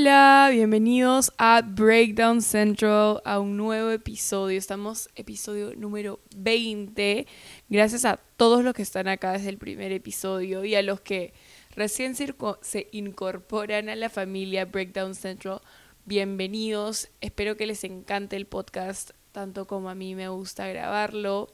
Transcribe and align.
Hola, 0.00 0.50
bienvenidos 0.52 1.32
a 1.38 1.60
Breakdown 1.60 2.40
Central, 2.40 3.20
a 3.24 3.40
un 3.40 3.56
nuevo 3.56 3.90
episodio. 3.90 4.56
Estamos 4.56 5.08
episodio 5.16 5.74
número 5.74 6.20
20. 6.36 7.26
Gracias 7.68 8.04
a 8.04 8.20
todos 8.36 8.62
los 8.62 8.74
que 8.74 8.82
están 8.82 9.08
acá 9.08 9.32
desde 9.32 9.48
el 9.48 9.58
primer 9.58 9.90
episodio 9.90 10.64
y 10.64 10.76
a 10.76 10.82
los 10.82 11.00
que 11.00 11.32
recién 11.74 12.14
se 12.14 12.88
incorporan 12.92 13.88
a 13.88 13.96
la 13.96 14.08
familia 14.08 14.66
Breakdown 14.66 15.16
Central. 15.16 15.62
Bienvenidos. 16.04 17.08
Espero 17.20 17.56
que 17.56 17.66
les 17.66 17.82
encante 17.82 18.36
el 18.36 18.46
podcast 18.46 19.10
tanto 19.32 19.66
como 19.66 19.90
a 19.90 19.96
mí 19.96 20.14
me 20.14 20.28
gusta 20.28 20.68
grabarlo. 20.68 21.48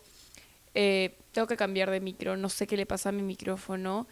Eh, 0.75 1.17
tengo 1.33 1.47
que 1.47 1.57
cambiar 1.57 1.91
de 1.91 2.01
micro, 2.01 2.37
no 2.37 2.51
sé 2.51 2.67
qué 2.67 2.77
le 2.77 2.85
pasa 2.85 3.09
a 3.09 3.13
mi 3.13 3.23
micrófono. 3.23 4.07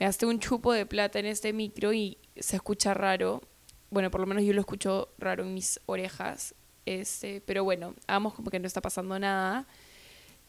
Me 0.00 0.06
gasté 0.06 0.26
un 0.26 0.40
chupo 0.40 0.72
de 0.72 0.86
plata 0.86 1.20
en 1.20 1.26
este 1.26 1.52
micro 1.52 1.92
y 1.92 2.18
se 2.34 2.56
escucha 2.56 2.92
raro. 2.92 3.42
Bueno, 3.90 4.10
por 4.10 4.20
lo 4.20 4.26
menos 4.26 4.44
yo 4.44 4.52
lo 4.52 4.60
escucho 4.60 5.08
raro 5.18 5.44
en 5.44 5.54
mis 5.54 5.80
orejas. 5.86 6.54
Este, 6.84 7.40
pero 7.40 7.64
bueno, 7.64 7.94
vamos 8.06 8.34
como 8.34 8.50
que 8.50 8.58
no 8.58 8.66
está 8.66 8.80
pasando 8.80 9.18
nada. 9.18 9.66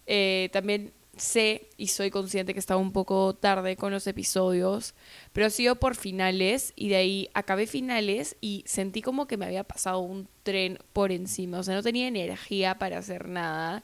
Eh, 0.05 0.49
también 0.53 0.93
sé 1.17 1.69
y 1.77 1.87
soy 1.87 2.11
consciente 2.11 2.53
que 2.53 2.59
estaba 2.59 2.79
un 2.79 2.91
poco 2.91 3.35
tarde 3.35 3.75
con 3.75 3.91
los 3.91 4.07
episodios, 4.07 4.93
pero 5.33 5.47
ha 5.47 5.49
sido 5.49 5.75
por 5.75 5.95
finales 5.95 6.73
y 6.75 6.89
de 6.89 6.95
ahí 6.95 7.29
acabé 7.33 7.67
finales 7.67 8.35
y 8.39 8.63
sentí 8.67 9.01
como 9.01 9.27
que 9.27 9.37
me 9.37 9.45
había 9.45 9.63
pasado 9.63 9.99
un 9.99 10.27
tren 10.43 10.79
por 10.93 11.11
encima, 11.11 11.59
o 11.59 11.63
sea, 11.63 11.75
no 11.75 11.83
tenía 11.83 12.07
energía 12.07 12.77
para 12.77 12.99
hacer 12.99 13.27
nada. 13.27 13.83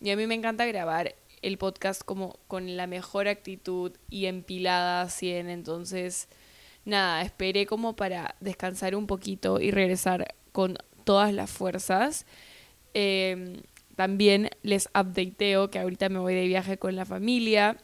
Y 0.00 0.10
a 0.10 0.16
mí 0.16 0.26
me 0.26 0.34
encanta 0.34 0.66
grabar 0.66 1.14
el 1.42 1.58
podcast 1.58 2.02
como 2.02 2.38
con 2.48 2.76
la 2.76 2.86
mejor 2.86 3.28
actitud 3.28 3.92
y 4.10 4.26
empilada 4.26 5.08
100, 5.08 5.50
entonces 5.50 6.28
nada, 6.84 7.22
esperé 7.22 7.66
como 7.66 7.94
para 7.96 8.34
descansar 8.40 8.94
un 8.94 9.06
poquito 9.06 9.60
y 9.60 9.70
regresar 9.70 10.34
con 10.52 10.78
todas 11.04 11.32
las 11.32 11.50
fuerzas. 11.50 12.26
Em, 12.94 13.62
también 13.96 14.50
les 14.62 14.88
updateo 14.88 15.70
que 15.70 15.78
ahorita 15.78 16.08
me 16.08 16.18
voy 16.18 16.34
de 16.34 16.46
viaje 16.46 16.78
con 16.78 16.96
la 16.96 17.04
familia. 17.04 17.76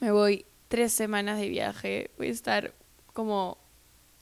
Me 0.00 0.12
voy 0.12 0.46
tres 0.68 0.92
semanas 0.92 1.38
de 1.38 1.48
viaje. 1.48 2.10
Voy 2.18 2.28
a 2.28 2.30
estar 2.30 2.74
como... 3.12 3.58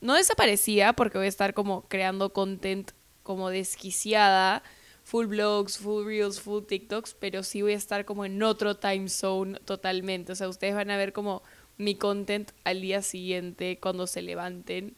No 0.01 0.15
desaparecida 0.15 0.93
porque 0.93 1.17
voy 1.17 1.25
a 1.25 1.29
estar 1.29 1.53
como 1.53 1.87
creando 1.87 2.31
content 2.31 2.91
como 3.23 3.49
desquiciada. 3.49 4.63
Full 5.03 5.25
blogs, 5.27 5.77
full 5.77 6.05
reels, 6.05 6.39
full 6.39 6.63
TikToks. 6.63 7.15
Pero 7.19 7.43
sí 7.43 7.61
voy 7.61 7.73
a 7.73 7.77
estar 7.77 8.05
como 8.05 8.25
en 8.25 8.41
otro 8.41 8.77
time 8.77 9.09
zone 9.09 9.59
totalmente. 9.65 10.31
O 10.31 10.35
sea, 10.35 10.47
ustedes 10.49 10.73
van 10.75 10.89
a 10.89 10.97
ver 10.97 11.13
como 11.13 11.43
mi 11.79 11.95
content 11.95 12.51
al 12.65 12.81
día 12.81 13.01
siguiente 13.01 13.79
cuando 13.79 14.05
se 14.05 14.21
levanten. 14.21 14.95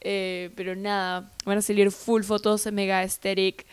Eh, 0.00 0.50
pero 0.56 0.74
nada, 0.74 1.30
van 1.44 1.58
a 1.58 1.62
salir 1.62 1.92
full 1.92 2.22
fotos 2.22 2.66
mega 2.72 3.00
aesthetic. 3.00 3.66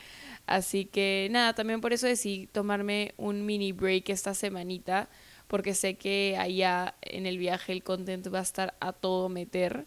Así 0.46 0.86
que 0.86 1.30
nada, 1.32 1.54
también 1.56 1.82
por 1.82 1.94
eso 1.94 2.08
decidí 2.08 2.48
tomarme 2.48 3.14
un 3.18 3.46
mini 3.46 3.72
break 3.72 4.10
esta 4.10 4.36
semanita. 4.36 5.10
Porque 5.48 5.74
sé 5.74 5.96
que 5.96 6.38
allá 6.38 6.96
en 7.02 7.26
el 7.26 7.38
viaje 7.38 7.74
el 7.74 7.84
content 7.84 8.34
va 8.34 8.40
a 8.40 8.44
estar 8.44 8.76
a 8.80 8.94
todo 8.94 9.28
meter. 9.28 9.86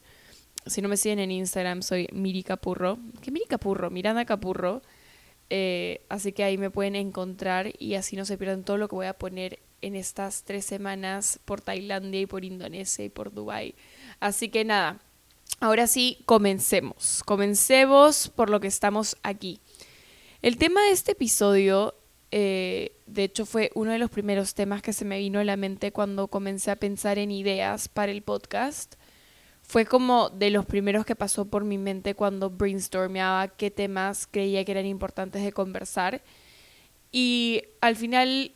Si 0.67 0.83
no 0.83 0.89
me 0.89 0.97
siguen 0.97 1.19
en 1.19 1.31
Instagram, 1.31 1.83
soy 1.83 2.09
Miri 2.13 2.43
Capurro. 2.43 2.99
¿Qué 3.23 3.31
Miri 3.31 3.47
Capurro? 3.47 3.91
Miranda 3.91 4.25
Capurro. 4.25 4.83
Eh, 5.51 6.03
así 6.09 6.33
que 6.33 6.45
ahí 6.45 6.59
me 6.59 6.71
pueden 6.71 6.97
encontrar 6.97 7.73
y 7.79 7.95
así 7.95 8.17
no 8.17 8.25
se 8.25 8.39
pierdan 8.39 8.65
todo 8.65 8.79
lo 8.79 8.89
que 8.89 8.95
voy 8.95 9.07
a 9.07 9.15
poner 9.15 9.61
en 9.85 9.97
estas 9.97 10.45
tres 10.45 10.65
semanas 10.65 11.39
por 11.45 11.61
Tailandia 11.61 12.23
y 12.23 12.27
por 12.27 12.45
Indonesia 12.45 13.05
y 13.05 13.09
por 13.09 13.33
Dubai. 13.33 13.75
Así 14.21 14.49
que 14.49 14.65
nada, 14.65 15.01
ahora 15.61 15.87
sí, 15.87 16.19
comencemos. 16.27 17.23
Comencemos 17.25 18.29
por 18.35 18.51
lo 18.51 18.61
que 18.61 18.69
estamos 18.69 19.17
aquí. 19.23 19.61
El 20.43 20.57
tema 20.57 20.83
de 20.83 20.91
este 20.91 21.13
episodio, 21.13 21.95
eh, 22.31 22.97
de 23.07 23.25
hecho, 23.25 23.47
fue 23.47 23.71
uno 23.75 23.93
de 23.93 23.99
los 23.99 24.11
primeros 24.11 24.55
temas 24.55 24.83
que 24.83 24.93
se 24.93 25.05
me 25.05 25.19
vino 25.19 25.39
a 25.39 25.45
la 25.45 25.57
mente 25.57 25.93
cuando 25.93 26.29
comencé 26.29 26.71
a 26.71 26.77
pensar 26.77 27.19
en 27.19 27.31
ideas 27.31 27.89
para 27.89 28.13
el 28.13 28.23
podcast. 28.23 28.95
Fue 29.63 29.87
como 29.87 30.29
de 30.29 30.51
los 30.51 30.67
primeros 30.67 31.07
que 31.07 31.17
pasó 31.17 31.47
por 31.47 31.65
mi 31.65 31.79
mente 31.79 32.15
cuando 32.15 32.51
brainstormeaba 32.51 33.49
qué 33.49 33.71
temas 33.71 34.27
creía 34.31 34.65
que 34.65 34.73
eran 34.73 34.87
importantes 34.87 35.43
de 35.43 35.53
conversar. 35.53 36.23
Y 37.11 37.63
al 37.81 37.97
final 37.97 38.53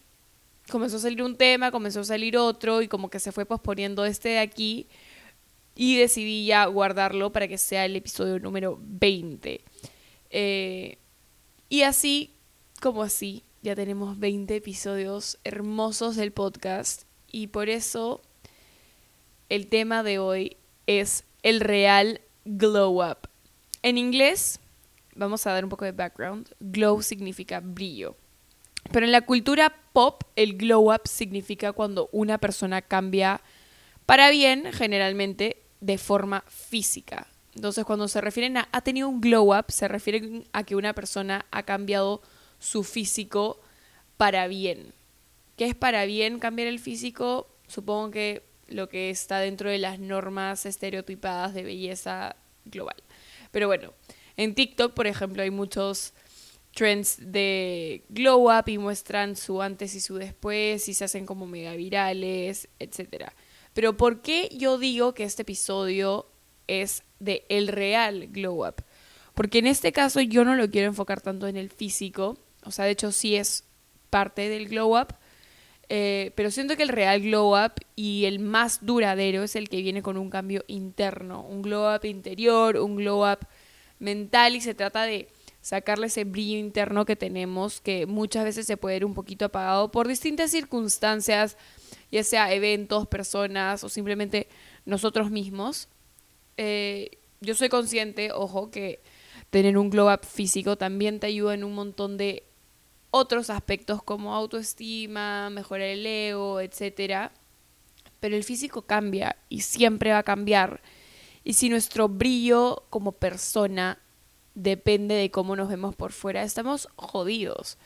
comenzó 0.68 0.96
a 0.96 1.00
salir 1.00 1.22
un 1.22 1.36
tema, 1.36 1.70
comenzó 1.70 2.00
a 2.00 2.04
salir 2.04 2.36
otro 2.36 2.82
y 2.82 2.88
como 2.88 3.10
que 3.10 3.20
se 3.20 3.32
fue 3.32 3.46
posponiendo 3.46 4.04
este 4.04 4.30
de 4.30 4.38
aquí 4.38 4.86
y 5.74 5.96
decidí 5.96 6.46
ya 6.46 6.66
guardarlo 6.66 7.32
para 7.32 7.48
que 7.48 7.58
sea 7.58 7.84
el 7.84 7.96
episodio 7.96 8.38
número 8.38 8.78
20. 8.82 9.60
Eh, 10.30 10.98
y 11.68 11.82
así 11.82 12.34
como 12.80 13.02
así, 13.02 13.44
ya 13.62 13.74
tenemos 13.74 14.18
20 14.18 14.56
episodios 14.56 15.38
hermosos 15.44 16.16
del 16.16 16.32
podcast 16.32 17.02
y 17.30 17.48
por 17.48 17.68
eso 17.68 18.22
el 19.48 19.66
tema 19.66 20.02
de 20.02 20.18
hoy 20.18 20.56
es 20.86 21.24
el 21.42 21.60
real 21.60 22.20
glow 22.44 23.04
up. 23.04 23.28
En 23.82 23.98
inglés, 23.98 24.60
vamos 25.14 25.46
a 25.46 25.52
dar 25.52 25.64
un 25.64 25.70
poco 25.70 25.84
de 25.84 25.92
background, 25.92 26.48
glow 26.60 27.02
significa 27.02 27.60
brillo. 27.60 28.16
Pero 28.92 29.06
en 29.06 29.12
la 29.12 29.22
cultura 29.22 29.74
pop, 29.92 30.22
el 30.36 30.56
glow 30.56 30.92
up 30.92 31.02
significa 31.04 31.72
cuando 31.72 32.08
una 32.12 32.38
persona 32.38 32.82
cambia 32.82 33.40
para 34.06 34.30
bien, 34.30 34.72
generalmente 34.72 35.62
de 35.80 35.98
forma 35.98 36.44
física. 36.48 37.26
Entonces, 37.54 37.84
cuando 37.84 38.08
se 38.08 38.20
refieren 38.20 38.56
a 38.56 38.68
ha 38.72 38.80
tenido 38.80 39.08
un 39.08 39.20
glow 39.20 39.56
up, 39.56 39.66
se 39.68 39.88
refieren 39.88 40.46
a 40.52 40.64
que 40.64 40.76
una 40.76 40.94
persona 40.94 41.44
ha 41.50 41.64
cambiado 41.64 42.22
su 42.58 42.84
físico 42.84 43.60
para 44.16 44.46
bien. 44.46 44.92
¿Qué 45.56 45.66
es 45.66 45.74
para 45.74 46.04
bien 46.04 46.38
cambiar 46.38 46.68
el 46.68 46.78
físico? 46.78 47.48
Supongo 47.66 48.12
que 48.12 48.42
lo 48.68 48.88
que 48.88 49.10
está 49.10 49.40
dentro 49.40 49.70
de 49.70 49.78
las 49.78 49.98
normas 49.98 50.66
estereotipadas 50.66 51.54
de 51.54 51.64
belleza 51.64 52.36
global. 52.64 52.96
Pero 53.50 53.66
bueno, 53.66 53.92
en 54.36 54.54
TikTok, 54.54 54.94
por 54.94 55.06
ejemplo, 55.06 55.42
hay 55.42 55.50
muchos 55.50 56.12
trends 56.78 57.16
de 57.20 58.04
glow 58.08 58.56
up 58.56 58.68
y 58.68 58.78
muestran 58.78 59.34
su 59.34 59.60
antes 59.60 59.96
y 59.96 60.00
su 60.00 60.14
después 60.14 60.88
y 60.88 60.94
se 60.94 61.04
hacen 61.04 61.26
como 61.26 61.44
mega 61.44 61.72
virales, 61.72 62.68
etc. 62.78 63.30
Pero 63.74 63.96
¿por 63.96 64.22
qué 64.22 64.48
yo 64.52 64.78
digo 64.78 65.12
que 65.12 65.24
este 65.24 65.42
episodio 65.42 66.26
es 66.68 67.02
de 67.18 67.44
el 67.48 67.66
real 67.66 68.28
glow 68.28 68.64
up? 68.64 68.76
Porque 69.34 69.58
en 69.58 69.66
este 69.66 69.90
caso 69.90 70.20
yo 70.20 70.44
no 70.44 70.54
lo 70.54 70.70
quiero 70.70 70.86
enfocar 70.86 71.20
tanto 71.20 71.48
en 71.48 71.56
el 71.56 71.68
físico, 71.68 72.38
o 72.62 72.70
sea, 72.70 72.84
de 72.84 72.92
hecho 72.92 73.10
sí 73.10 73.34
es 73.34 73.64
parte 74.08 74.48
del 74.48 74.68
glow 74.68 75.00
up, 75.00 75.16
eh, 75.88 76.30
pero 76.36 76.52
siento 76.52 76.76
que 76.76 76.84
el 76.84 76.90
real 76.90 77.22
glow 77.22 77.56
up 77.56 77.72
y 77.96 78.26
el 78.26 78.38
más 78.38 78.86
duradero 78.86 79.42
es 79.42 79.56
el 79.56 79.68
que 79.68 79.82
viene 79.82 80.00
con 80.00 80.16
un 80.16 80.30
cambio 80.30 80.64
interno, 80.68 81.42
un 81.42 81.60
glow 81.60 81.92
up 81.92 82.04
interior, 82.04 82.76
un 82.76 82.94
glow 82.94 83.28
up 83.28 83.40
mental 83.98 84.54
y 84.54 84.60
se 84.60 84.74
trata 84.74 85.02
de 85.02 85.28
sacarle 85.68 86.06
ese 86.06 86.24
brillo 86.24 86.56
interno 86.56 87.04
que 87.04 87.14
tenemos, 87.14 87.82
que 87.82 88.06
muchas 88.06 88.42
veces 88.42 88.66
se 88.66 88.78
puede 88.78 88.96
ver 88.96 89.04
un 89.04 89.12
poquito 89.12 89.44
apagado 89.44 89.90
por 89.90 90.08
distintas 90.08 90.50
circunstancias, 90.50 91.58
ya 92.10 92.24
sea 92.24 92.54
eventos, 92.54 93.06
personas 93.06 93.84
o 93.84 93.90
simplemente 93.90 94.48
nosotros 94.86 95.30
mismos. 95.30 95.88
Eh, 96.56 97.18
yo 97.42 97.54
soy 97.54 97.68
consciente, 97.68 98.32
ojo, 98.32 98.70
que 98.70 99.02
tener 99.50 99.76
un 99.76 99.90
glow 99.90 100.10
up 100.10 100.24
físico 100.24 100.78
también 100.78 101.20
te 101.20 101.26
ayuda 101.26 101.52
en 101.52 101.64
un 101.64 101.74
montón 101.74 102.16
de 102.16 102.44
otros 103.10 103.50
aspectos 103.50 104.02
como 104.02 104.34
autoestima, 104.34 105.50
mejorar 105.50 105.88
el 105.88 106.06
ego, 106.06 106.60
etc. 106.62 107.30
Pero 108.20 108.36
el 108.36 108.44
físico 108.44 108.86
cambia 108.86 109.36
y 109.50 109.60
siempre 109.60 110.12
va 110.12 110.18
a 110.20 110.22
cambiar. 110.22 110.80
Y 111.44 111.52
si 111.52 111.68
nuestro 111.68 112.08
brillo 112.08 112.84
como 112.88 113.12
persona 113.12 113.98
depende 114.58 115.14
de 115.14 115.30
cómo 115.30 115.54
nos 115.54 115.68
vemos 115.68 115.94
por 115.94 116.12
fuera, 116.12 116.42
estamos 116.42 116.88
jodidos. 116.96 117.78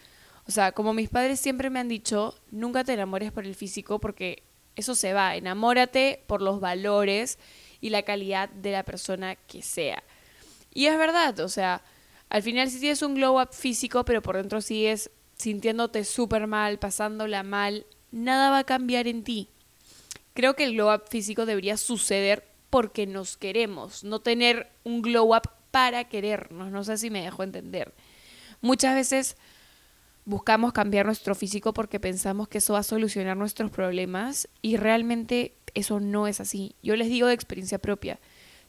O 0.46 0.50
sea, 0.50 0.72
como 0.72 0.94
mis 0.94 1.10
padres 1.10 1.38
siempre 1.38 1.70
me 1.70 1.78
han 1.78 1.88
dicho, 1.88 2.34
nunca 2.50 2.82
te 2.82 2.94
enamores 2.94 3.30
por 3.30 3.44
el 3.44 3.54
físico 3.54 4.00
porque 4.00 4.42
eso 4.74 4.94
se 4.94 5.12
va, 5.12 5.36
enamórate 5.36 6.24
por 6.26 6.40
los 6.40 6.60
valores 6.60 7.38
y 7.80 7.90
la 7.90 8.02
calidad 8.02 8.48
de 8.48 8.72
la 8.72 8.84
persona 8.84 9.36
que 9.36 9.60
sea. 9.62 10.02
Y 10.72 10.86
es 10.86 10.96
verdad, 10.96 11.38
o 11.40 11.48
sea, 11.48 11.84
al 12.30 12.42
final 12.42 12.70
si 12.70 12.80
tienes 12.80 13.02
un 13.02 13.14
glow 13.14 13.40
up 13.40 13.52
físico, 13.52 14.04
pero 14.06 14.22
por 14.22 14.36
dentro 14.36 14.62
sigues 14.62 15.10
sintiéndote 15.36 16.04
súper 16.04 16.46
mal, 16.46 16.78
pasándola 16.78 17.42
mal, 17.42 17.84
nada 18.10 18.50
va 18.50 18.60
a 18.60 18.64
cambiar 18.64 19.06
en 19.08 19.24
ti. 19.24 19.48
Creo 20.32 20.56
que 20.56 20.64
el 20.64 20.72
glow 20.72 20.94
up 20.94 21.02
físico 21.10 21.44
debería 21.44 21.76
suceder 21.76 22.48
porque 22.70 23.06
nos 23.06 23.36
queremos, 23.36 24.04
no 24.04 24.20
tener 24.20 24.70
un 24.84 25.02
glow 25.02 25.36
up 25.36 25.50
para 25.72 26.04
querernos. 26.04 26.70
No 26.70 26.84
sé 26.84 26.96
si 26.96 27.10
me 27.10 27.22
dejo 27.22 27.42
entender. 27.42 27.92
Muchas 28.60 28.94
veces 28.94 29.36
buscamos 30.24 30.72
cambiar 30.72 31.06
nuestro 31.06 31.34
físico 31.34 31.74
porque 31.74 31.98
pensamos 31.98 32.46
que 32.46 32.58
eso 32.58 32.74
va 32.74 32.78
a 32.78 32.84
solucionar 32.84 33.36
nuestros 33.36 33.72
problemas 33.72 34.48
y 34.62 34.76
realmente 34.76 35.56
eso 35.74 35.98
no 35.98 36.28
es 36.28 36.40
así. 36.40 36.76
Yo 36.82 36.94
les 36.94 37.08
digo 37.08 37.26
de 37.26 37.34
experiencia 37.34 37.80
propia. 37.80 38.20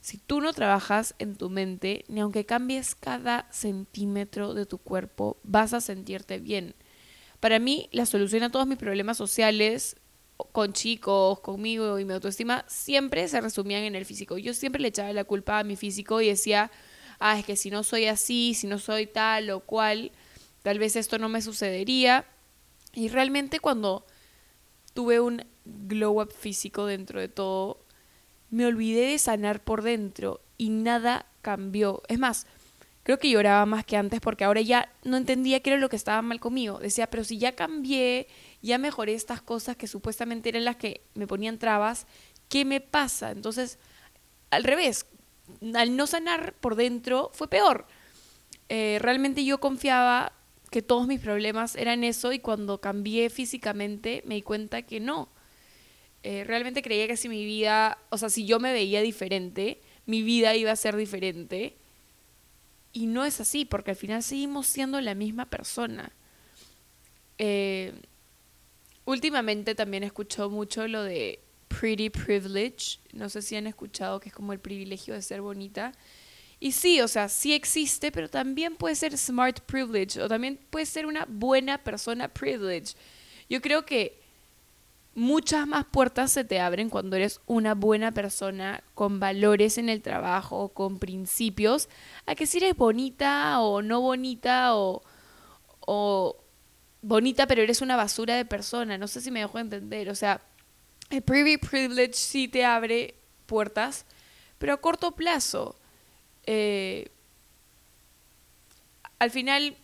Si 0.01 0.17
tú 0.17 0.41
no 0.41 0.51
trabajas 0.51 1.15
en 1.19 1.35
tu 1.35 1.49
mente, 1.49 2.03
ni 2.07 2.21
aunque 2.21 2.45
cambies 2.45 2.95
cada 2.95 3.47
centímetro 3.51 4.53
de 4.53 4.65
tu 4.65 4.77
cuerpo, 4.77 5.37
vas 5.43 5.73
a 5.73 5.79
sentirte 5.81 6.39
bien. 6.39 6.75
Para 7.39 7.59
mí, 7.59 7.87
la 7.91 8.05
solución 8.05 8.43
a 8.43 8.51
todos 8.51 8.67
mis 8.67 8.77
problemas 8.77 9.17
sociales, 9.17 9.97
con 10.51 10.73
chicos, 10.73 11.39
conmigo 11.39 11.99
y 11.99 12.05
mi 12.05 12.13
autoestima, 12.13 12.65
siempre 12.67 13.27
se 13.27 13.39
resumían 13.39 13.83
en 13.83 13.95
el 13.95 14.05
físico. 14.05 14.37
Yo 14.37 14.53
siempre 14.53 14.81
le 14.81 14.89
echaba 14.89 15.13
la 15.13 15.23
culpa 15.23 15.59
a 15.59 15.63
mi 15.63 15.75
físico 15.75 16.19
y 16.21 16.27
decía, 16.27 16.71
ah, 17.23 17.39
es 17.39 17.45
que 17.45 17.55
si 17.55 17.71
no 17.71 17.83
soy 17.83 18.07
así, 18.07 18.53
si 18.53 18.67
no 18.67 18.77
soy 18.79 19.07
tal 19.07 19.49
o 19.49 19.61
cual, 19.61 20.11
tal 20.61 20.77
vez 20.77 20.97
esto 20.97 21.17
no 21.17 21.29
me 21.29 21.41
sucedería. 21.41 22.25
Y 22.93 23.07
realmente 23.07 23.61
cuando 23.61 24.05
tuve 24.93 25.21
un 25.21 25.45
glow 25.63 26.21
up 26.21 26.33
físico 26.33 26.85
dentro 26.85 27.21
de 27.21 27.29
todo, 27.29 27.79
me 28.49 28.65
olvidé 28.65 29.07
de 29.07 29.17
sanar 29.17 29.63
por 29.63 29.83
dentro 29.83 30.41
y 30.57 30.69
nada 30.69 31.25
cambió. 31.41 32.03
Es 32.09 32.19
más, 32.19 32.45
creo 33.03 33.19
que 33.19 33.29
lloraba 33.29 33.65
más 33.65 33.85
que 33.85 33.95
antes 33.95 34.19
porque 34.19 34.43
ahora 34.43 34.59
ya 34.59 34.91
no 35.05 35.15
entendía 35.15 35.61
qué 35.61 35.71
era 35.71 35.79
lo 35.79 35.87
que 35.87 35.95
estaba 35.95 36.21
mal 36.21 36.41
conmigo. 36.41 36.79
Decía, 36.79 37.09
pero 37.09 37.23
si 37.23 37.37
ya 37.37 37.53
cambié, 37.53 38.27
ya 38.61 38.77
mejoré 38.77 39.13
estas 39.13 39.41
cosas 39.41 39.77
que 39.77 39.87
supuestamente 39.87 40.49
eran 40.49 40.65
las 40.65 40.75
que 40.75 41.01
me 41.13 41.25
ponían 41.25 41.57
trabas, 41.57 42.05
¿qué 42.49 42.65
me 42.65 42.81
pasa? 42.81 43.31
Entonces, 43.31 43.79
al 44.51 44.65
revés, 44.65 45.05
al 45.73 45.95
no 45.95 46.07
sanar 46.07 46.53
por 46.59 46.75
dentro 46.75 47.31
fue 47.33 47.47
peor. 47.47 47.85
Eh, 48.69 48.97
realmente 49.01 49.45
yo 49.45 49.59
confiaba 49.59 50.33
que 50.71 50.81
todos 50.81 51.07
mis 51.07 51.19
problemas 51.19 51.75
eran 51.75 52.03
eso 52.03 52.33
y 52.33 52.39
cuando 52.39 52.81
cambié 52.81 53.29
físicamente 53.29 54.23
me 54.25 54.35
di 54.35 54.41
cuenta 54.41 54.81
que 54.81 54.99
no. 54.99 55.29
Eh, 56.23 56.43
realmente 56.45 56.81
creía 56.81 57.07
que 57.07 57.17
si 57.17 57.27
mi 57.29 57.45
vida, 57.45 57.97
o 58.09 58.17
sea, 58.17 58.29
si 58.29 58.45
yo 58.45 58.59
me 58.59 58.71
veía 58.71 59.01
diferente, 59.01 59.81
mi 60.05 60.23
vida 60.23 60.55
iba 60.55 60.71
a 60.71 60.75
ser 60.75 60.95
diferente. 60.95 61.75
Y 62.93 63.07
no 63.07 63.25
es 63.25 63.41
así, 63.41 63.65
porque 63.65 63.91
al 63.91 63.97
final 63.97 64.23
seguimos 64.23 64.67
siendo 64.67 65.01
la 65.01 65.15
misma 65.15 65.49
persona. 65.49 66.11
Eh, 67.37 67.93
últimamente 69.05 69.75
también 69.75 70.03
escucho 70.03 70.49
mucho 70.49 70.87
lo 70.87 71.03
de 71.03 71.39
pretty 71.79 72.09
privilege. 72.09 72.99
No 73.13 73.29
sé 73.29 73.41
si 73.41 73.55
han 73.55 73.67
escuchado 73.67 74.19
que 74.19 74.29
es 74.29 74.35
como 74.35 74.53
el 74.53 74.59
privilegio 74.59 75.13
de 75.13 75.21
ser 75.21 75.41
bonita. 75.41 75.93
Y 76.59 76.71
sí, 76.71 77.01
o 77.01 77.07
sea, 77.07 77.27
sí 77.27 77.53
existe, 77.53 78.11
pero 78.11 78.29
también 78.29 78.75
puede 78.75 78.95
ser 78.95 79.17
smart 79.17 79.59
privilege 79.61 80.21
o 80.21 80.29
también 80.29 80.59
puede 80.69 80.85
ser 80.85 81.05
una 81.05 81.25
buena 81.27 81.77
persona 81.77 82.27
privilege. 82.29 82.95
Yo 83.49 83.61
creo 83.61 83.85
que 83.85 84.21
muchas 85.15 85.67
más 85.67 85.85
puertas 85.85 86.31
se 86.31 86.43
te 86.43 86.59
abren 86.59 86.89
cuando 86.89 87.15
eres 87.15 87.41
una 87.45 87.75
buena 87.75 88.13
persona 88.13 88.83
con 88.95 89.19
valores 89.19 89.77
en 89.77 89.89
el 89.89 90.01
trabajo, 90.01 90.69
con 90.69 90.99
principios, 90.99 91.89
a 92.25 92.35
que 92.35 92.45
si 92.45 92.59
eres 92.59 92.77
bonita 92.77 93.59
o 93.59 93.81
no 93.81 94.01
bonita 94.01 94.75
o, 94.75 95.03
o 95.81 96.37
bonita 97.01 97.45
pero 97.45 97.61
eres 97.61 97.81
una 97.81 97.97
basura 97.97 98.35
de 98.35 98.45
persona. 98.45 98.97
No 98.97 99.07
sé 99.07 99.21
si 99.21 99.31
me 99.31 99.41
dejo 99.41 99.59
entender. 99.59 100.09
O 100.09 100.15
sea, 100.15 100.41
el 101.13 101.21
privy 101.21 101.57
privilege 101.57 102.13
sí 102.13 102.47
te 102.47 102.65
abre 102.65 103.13
puertas, 103.45 104.05
pero 104.57 104.73
a 104.73 104.77
corto 104.77 105.11
plazo. 105.11 105.75
Eh, 106.45 107.09
al 109.19 109.29
final, 109.29 109.77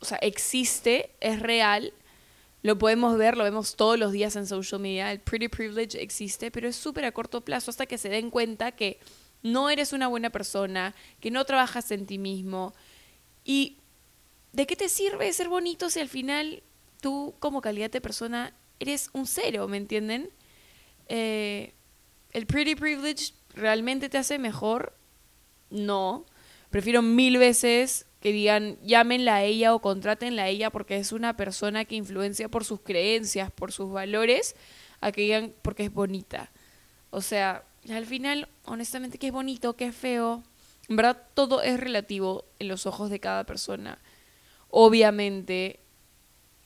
o 0.00 0.04
sea, 0.04 0.18
existe, 0.18 1.10
es 1.20 1.40
real, 1.40 1.92
lo 2.62 2.78
podemos 2.78 3.18
ver, 3.18 3.36
lo 3.36 3.44
vemos 3.44 3.76
todos 3.76 3.98
los 3.98 4.12
días 4.12 4.36
en 4.36 4.46
social 4.46 4.80
media, 4.80 5.12
el 5.12 5.20
pretty 5.20 5.48
privilege 5.48 6.00
existe, 6.00 6.50
pero 6.50 6.68
es 6.68 6.76
súper 6.76 7.04
a 7.04 7.12
corto 7.12 7.40
plazo 7.40 7.70
hasta 7.70 7.86
que 7.86 7.98
se 7.98 8.08
den 8.08 8.30
cuenta 8.30 8.72
que 8.72 8.98
no 9.42 9.70
eres 9.70 9.92
una 9.92 10.08
buena 10.08 10.30
persona, 10.30 10.94
que 11.20 11.30
no 11.30 11.44
trabajas 11.44 11.90
en 11.90 12.06
ti 12.06 12.18
mismo. 12.18 12.74
¿Y 13.44 13.76
de 14.52 14.66
qué 14.66 14.76
te 14.76 14.88
sirve 14.88 15.32
ser 15.32 15.48
bonito 15.48 15.90
si 15.90 16.00
al 16.00 16.08
final 16.08 16.62
tú 17.00 17.34
como 17.38 17.60
calidad 17.60 17.90
de 17.90 18.00
persona 18.00 18.54
eres 18.80 19.10
un 19.12 19.26
cero, 19.26 19.68
¿me 19.68 19.76
entienden? 19.76 20.30
Eh, 21.08 21.72
¿El 22.32 22.46
pretty 22.46 22.74
privilege 22.74 23.32
realmente 23.54 24.08
te 24.08 24.18
hace 24.18 24.38
mejor? 24.38 24.92
No. 25.70 26.26
Prefiero 26.70 27.02
mil 27.02 27.38
veces 27.38 28.06
que 28.20 28.32
digan 28.32 28.76
llámenla 28.82 29.36
a 29.36 29.42
ella 29.44 29.74
o 29.74 29.80
contrátenla 29.80 30.42
a 30.42 30.48
ella 30.48 30.70
porque 30.70 30.96
es 30.96 31.12
una 31.12 31.36
persona 31.36 31.84
que 31.84 31.94
influencia 31.94 32.48
por 32.48 32.64
sus 32.64 32.80
creencias, 32.80 33.50
por 33.50 33.72
sus 33.72 33.92
valores, 33.92 34.56
a 35.00 35.12
que 35.12 35.22
digan 35.22 35.54
porque 35.62 35.84
es 35.84 35.92
bonita. 35.92 36.50
O 37.10 37.20
sea, 37.20 37.64
al 37.88 38.06
final, 38.06 38.48
honestamente, 38.64 39.18
que 39.18 39.28
es 39.28 39.32
bonito, 39.32 39.76
que 39.76 39.86
es 39.86 39.94
feo. 39.94 40.42
En 40.88 40.96
verdad, 40.96 41.22
todo 41.34 41.62
es 41.62 41.78
relativo 41.78 42.44
en 42.58 42.68
los 42.68 42.86
ojos 42.86 43.10
de 43.10 43.20
cada 43.20 43.44
persona. 43.44 43.98
Obviamente, 44.70 45.80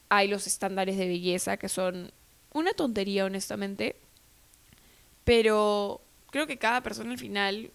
hay 0.08 0.28
los 0.28 0.46
estándares 0.46 0.96
de 0.96 1.06
belleza 1.06 1.56
que 1.56 1.68
son 1.68 2.10
una 2.52 2.72
tontería, 2.72 3.24
honestamente. 3.24 3.96
Pero 5.24 6.00
creo 6.30 6.46
que 6.46 6.58
cada 6.58 6.82
persona 6.82 7.12
al 7.12 7.18
final 7.18 7.70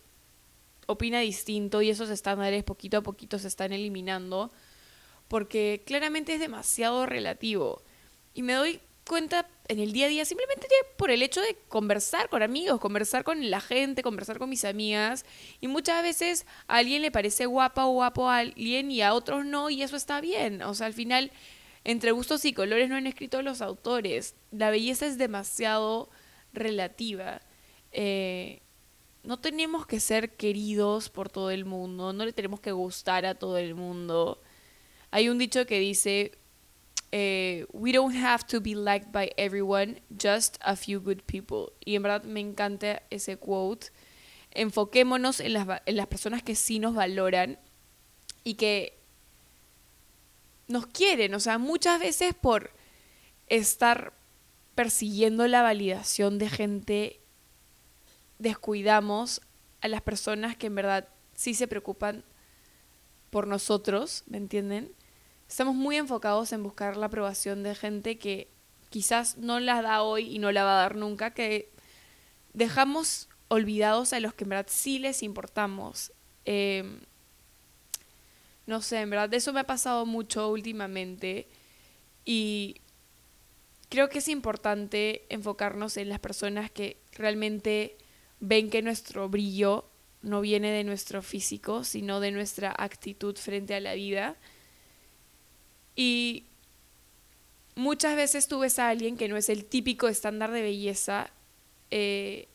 opina 0.87 1.19
distinto 1.19 1.81
y 1.81 1.89
esos 1.89 2.09
estándares 2.09 2.63
poquito 2.63 2.97
a 2.97 3.01
poquito 3.01 3.39
se 3.39 3.47
están 3.47 3.73
eliminando 3.73 4.51
porque 5.27 5.83
claramente 5.85 6.33
es 6.33 6.39
demasiado 6.39 7.05
relativo. 7.05 7.81
Y 8.33 8.43
me 8.43 8.53
doy 8.53 8.79
cuenta 9.07 9.47
en 9.67 9.79
el 9.79 9.91
día 9.91 10.07
a 10.07 10.09
día 10.09 10.25
simplemente 10.25 10.67
por 10.97 11.11
el 11.11 11.21
hecho 11.21 11.41
de 11.41 11.55
conversar 11.67 12.29
con 12.29 12.43
amigos, 12.43 12.79
conversar 12.79 13.23
con 13.23 13.49
la 13.49 13.61
gente, 13.61 14.03
conversar 14.03 14.37
con 14.37 14.49
mis 14.49 14.65
amigas. 14.65 15.25
Y 15.61 15.67
muchas 15.67 16.03
veces 16.03 16.45
a 16.67 16.77
alguien 16.77 17.01
le 17.01 17.11
parece 17.11 17.45
guapa 17.45 17.85
o 17.85 17.91
guapo 17.91 18.29
a 18.29 18.37
alguien 18.37 18.91
y 18.91 19.01
a 19.01 19.13
otros 19.13 19.45
no, 19.45 19.69
y 19.69 19.83
eso 19.83 19.95
está 19.95 20.21
bien. 20.21 20.61
O 20.61 20.73
sea, 20.73 20.87
al 20.87 20.93
final, 20.93 21.31
entre 21.83 22.11
gustos 22.11 22.45
y 22.45 22.53
colores 22.53 22.89
no 22.89 22.95
han 22.95 23.07
escrito 23.07 23.41
los 23.41 23.61
autores. 23.61 24.35
La 24.51 24.69
belleza 24.69 25.05
es 25.05 25.17
demasiado 25.17 26.09
relativa. 26.55 27.41
Eh, 27.91 28.61
no 29.23 29.39
tenemos 29.39 29.87
que 29.87 29.99
ser 29.99 30.35
queridos 30.35 31.09
por 31.09 31.29
todo 31.29 31.51
el 31.51 31.65
mundo, 31.65 32.13
no 32.13 32.25
le 32.25 32.33
tenemos 32.33 32.59
que 32.59 32.71
gustar 32.71 33.25
a 33.25 33.35
todo 33.35 33.57
el 33.57 33.75
mundo. 33.75 34.41
Hay 35.11 35.29
un 35.29 35.37
dicho 35.37 35.65
que 35.65 35.79
dice, 35.79 36.37
eh, 37.11 37.65
we 37.71 37.91
don't 37.91 38.15
have 38.15 38.45
to 38.45 38.59
be 38.59 38.75
liked 38.75 39.11
by 39.11 39.31
everyone, 39.37 40.01
just 40.21 40.57
a 40.61 40.75
few 40.75 40.99
good 40.99 41.21
people. 41.25 41.73
Y 41.83 41.95
en 41.95 42.03
verdad 42.03 42.23
me 42.23 42.39
encanta 42.39 43.01
ese 43.09 43.37
quote. 43.37 43.87
Enfoquémonos 44.51 45.39
en 45.39 45.53
las, 45.53 45.81
en 45.85 45.95
las 45.95 46.07
personas 46.07 46.43
que 46.43 46.55
sí 46.55 46.79
nos 46.79 46.93
valoran 46.93 47.57
y 48.43 48.55
que 48.55 48.97
nos 50.67 50.87
quieren. 50.87 51.33
O 51.33 51.39
sea, 51.39 51.57
muchas 51.57 51.99
veces 51.99 52.33
por 52.33 52.71
estar 53.47 54.13
persiguiendo 54.75 55.47
la 55.47 55.61
validación 55.61 56.37
de 56.37 56.49
gente 56.49 57.21
descuidamos 58.39 59.41
a 59.81 59.87
las 59.87 60.01
personas 60.01 60.57
que 60.57 60.67
en 60.67 60.75
verdad 60.75 61.07
sí 61.33 61.53
se 61.53 61.67
preocupan 61.67 62.23
por 63.29 63.47
nosotros, 63.47 64.23
¿me 64.27 64.37
entienden? 64.37 64.91
Estamos 65.47 65.75
muy 65.75 65.95
enfocados 65.95 66.51
en 66.53 66.63
buscar 66.63 66.97
la 66.97 67.07
aprobación 67.07 67.63
de 67.63 67.75
gente 67.75 68.17
que 68.17 68.49
quizás 68.89 69.37
no 69.37 69.59
la 69.59 69.81
da 69.81 70.03
hoy 70.03 70.33
y 70.33 70.39
no 70.39 70.51
la 70.51 70.63
va 70.63 70.77
a 70.77 70.81
dar 70.81 70.95
nunca, 70.95 71.31
que 71.31 71.71
dejamos 72.53 73.29
olvidados 73.47 74.13
a 74.13 74.19
los 74.19 74.33
que 74.33 74.43
en 74.45 74.49
verdad 74.49 74.67
sí 74.69 74.99
les 74.99 75.21
importamos. 75.21 76.11
Em, 76.45 77.01
no 78.65 78.81
sé, 78.81 79.01
en 79.01 79.09
verdad, 79.09 79.33
eso 79.33 79.53
me 79.53 79.59
ha 79.59 79.67
pasado 79.67 80.05
mucho 80.05 80.49
últimamente 80.49 81.47
y 82.25 82.81
creo 83.89 84.09
que 84.09 84.19
es 84.19 84.27
importante 84.27 85.25
enfocarnos 85.29 85.97
en 85.97 86.09
las 86.09 86.19
personas 86.19 86.71
que 86.71 86.97
realmente 87.13 87.97
ven 88.39 88.69
que 88.69 88.81
nuestro 88.81 89.29
brillo 89.29 89.85
no 90.21 90.41
viene 90.41 90.71
de 90.71 90.83
nuestro 90.83 91.21
físico, 91.21 91.83
sino 91.83 92.19
de 92.19 92.31
nuestra 92.31 92.73
actitud 92.77 93.35
frente 93.37 93.75
a 93.75 93.79
la 93.79 93.93
vida. 93.93 94.35
Y 95.95 96.45
muchas 97.75 98.15
veces 98.15 98.47
tú 98.47 98.59
ves 98.59 98.79
a 98.79 98.89
alguien 98.89 99.17
que 99.17 99.27
no 99.27 99.37
es 99.37 99.49
el 99.49 99.65
típico 99.65 100.07
estándar 100.07 100.51
de 100.51 100.61
belleza, 100.61 101.29
eh, 101.91 102.47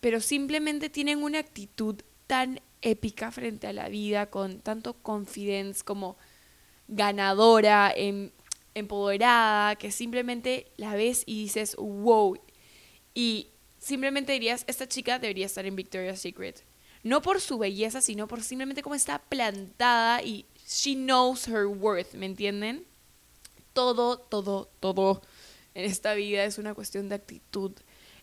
pero 0.00 0.20
simplemente 0.20 0.88
tienen 0.88 1.22
una 1.22 1.38
actitud 1.38 2.02
tan 2.26 2.60
épica 2.82 3.30
frente 3.30 3.66
a 3.66 3.72
la 3.72 3.88
vida, 3.88 4.26
con 4.26 4.60
tanto 4.60 4.94
confidence 4.94 5.84
como 5.84 6.16
ganadora, 6.88 7.92
em, 7.94 8.30
empoderada, 8.80 9.76
que 9.76 9.92
simplemente 9.92 10.72
la 10.76 10.94
ves 10.94 11.22
y 11.26 11.42
dices, 11.42 11.76
wow. 11.76 12.38
Y 13.14 13.48
simplemente 13.78 14.32
dirías, 14.32 14.64
esta 14.66 14.88
chica 14.88 15.18
debería 15.18 15.46
estar 15.46 15.66
en 15.66 15.76
Victoria's 15.76 16.20
Secret. 16.20 16.64
No 17.02 17.22
por 17.22 17.40
su 17.40 17.56
belleza, 17.58 18.00
sino 18.02 18.28
por 18.28 18.42
simplemente 18.42 18.82
cómo 18.82 18.94
está 18.94 19.20
plantada 19.20 20.22
y 20.22 20.46
she 20.66 20.94
knows 20.94 21.48
her 21.48 21.66
worth, 21.66 22.14
¿me 22.14 22.26
entienden? 22.26 22.84
Todo, 23.72 24.18
todo, 24.18 24.70
todo 24.80 25.22
en 25.74 25.84
esta 25.84 26.14
vida 26.14 26.44
es 26.44 26.58
una 26.58 26.74
cuestión 26.74 27.08
de 27.08 27.14
actitud. 27.14 27.72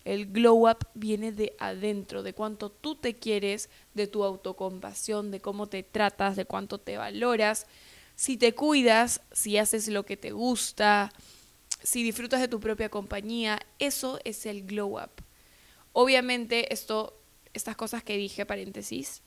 El 0.05 0.31
glow 0.31 0.69
up 0.69 0.87
viene 0.93 1.31
de 1.31 1.53
adentro, 1.59 2.23
de 2.23 2.33
cuánto 2.33 2.71
tú 2.71 2.95
te 2.95 3.15
quieres, 3.15 3.69
de 3.93 4.07
tu 4.07 4.23
autocompasión, 4.23 5.31
de 5.31 5.41
cómo 5.41 5.67
te 5.67 5.83
tratas, 5.83 6.35
de 6.35 6.45
cuánto 6.45 6.77
te 6.77 6.97
valoras. 6.97 7.67
Si 8.17 8.36
te 8.36 8.55
cuidas, 8.55 9.21
si 9.31 9.59
haces 9.59 9.88
lo 9.89 10.03
que 10.03 10.17
te 10.17 10.31
gusta, 10.31 11.13
si 11.83 12.01
disfrutas 12.01 12.41
de 12.41 12.47
tu 12.47 12.59
propia 12.59 12.89
compañía, 12.89 13.59
eso 13.77 14.19
es 14.24 14.47
el 14.47 14.65
glow 14.65 15.00
up. 15.00 15.12
Obviamente, 15.93 16.74
esto, 16.74 17.21
estas 17.53 17.75
cosas 17.75 18.03
que 18.03 18.17
dije, 18.17 18.43
paréntesis, 18.47 19.21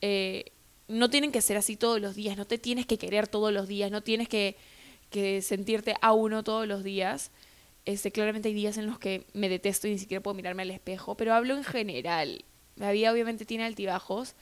eh, 0.00 0.46
no 0.88 1.08
tienen 1.08 1.30
que 1.30 1.40
ser 1.40 1.56
así 1.56 1.76
todos 1.76 2.00
los 2.00 2.16
días, 2.16 2.36
no 2.36 2.44
te 2.44 2.58
tienes 2.58 2.84
que 2.84 2.98
querer 2.98 3.28
todos 3.28 3.52
los 3.52 3.68
días, 3.68 3.92
no 3.92 4.02
tienes 4.02 4.28
que, 4.28 4.56
que 5.10 5.40
sentirte 5.40 5.94
a 6.00 6.12
uno 6.12 6.42
todos 6.42 6.66
los 6.66 6.82
días. 6.82 7.30
Este, 7.84 8.10
claramente 8.10 8.48
hay 8.48 8.54
días 8.54 8.76
en 8.76 8.86
los 8.86 8.98
que 8.98 9.24
me 9.34 9.48
detesto 9.48 9.86
y 9.86 9.92
ni 9.92 9.98
siquiera 10.00 10.20
puedo 10.20 10.34
mirarme 10.34 10.62
al 10.62 10.72
espejo, 10.72 11.16
pero 11.16 11.32
hablo 11.32 11.56
en 11.56 11.62
general. 11.62 12.44
La 12.74 12.90
vida 12.90 13.12
obviamente 13.12 13.44
tiene 13.44 13.64
altibajos. 13.64 14.34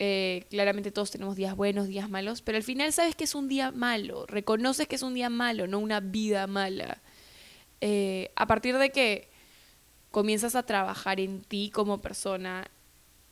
Eh, 0.00 0.44
claramente 0.48 0.92
todos 0.92 1.10
tenemos 1.10 1.34
días 1.34 1.56
buenos, 1.56 1.88
días 1.88 2.08
malos, 2.08 2.40
pero 2.42 2.56
al 2.56 2.62
final 2.62 2.92
sabes 2.92 3.16
que 3.16 3.24
es 3.24 3.34
un 3.34 3.48
día 3.48 3.72
malo, 3.72 4.26
reconoces 4.26 4.86
que 4.86 4.94
es 4.94 5.02
un 5.02 5.14
día 5.14 5.28
malo, 5.28 5.66
no 5.66 5.80
una 5.80 6.00
vida 6.00 6.46
mala. 6.46 6.98
Eh, 7.80 8.30
a 8.36 8.46
partir 8.46 8.78
de 8.78 8.90
que 8.90 9.28
comienzas 10.10 10.54
a 10.54 10.64
trabajar 10.64 11.18
en 11.18 11.42
ti 11.42 11.70
como 11.70 11.98
persona 11.98 12.68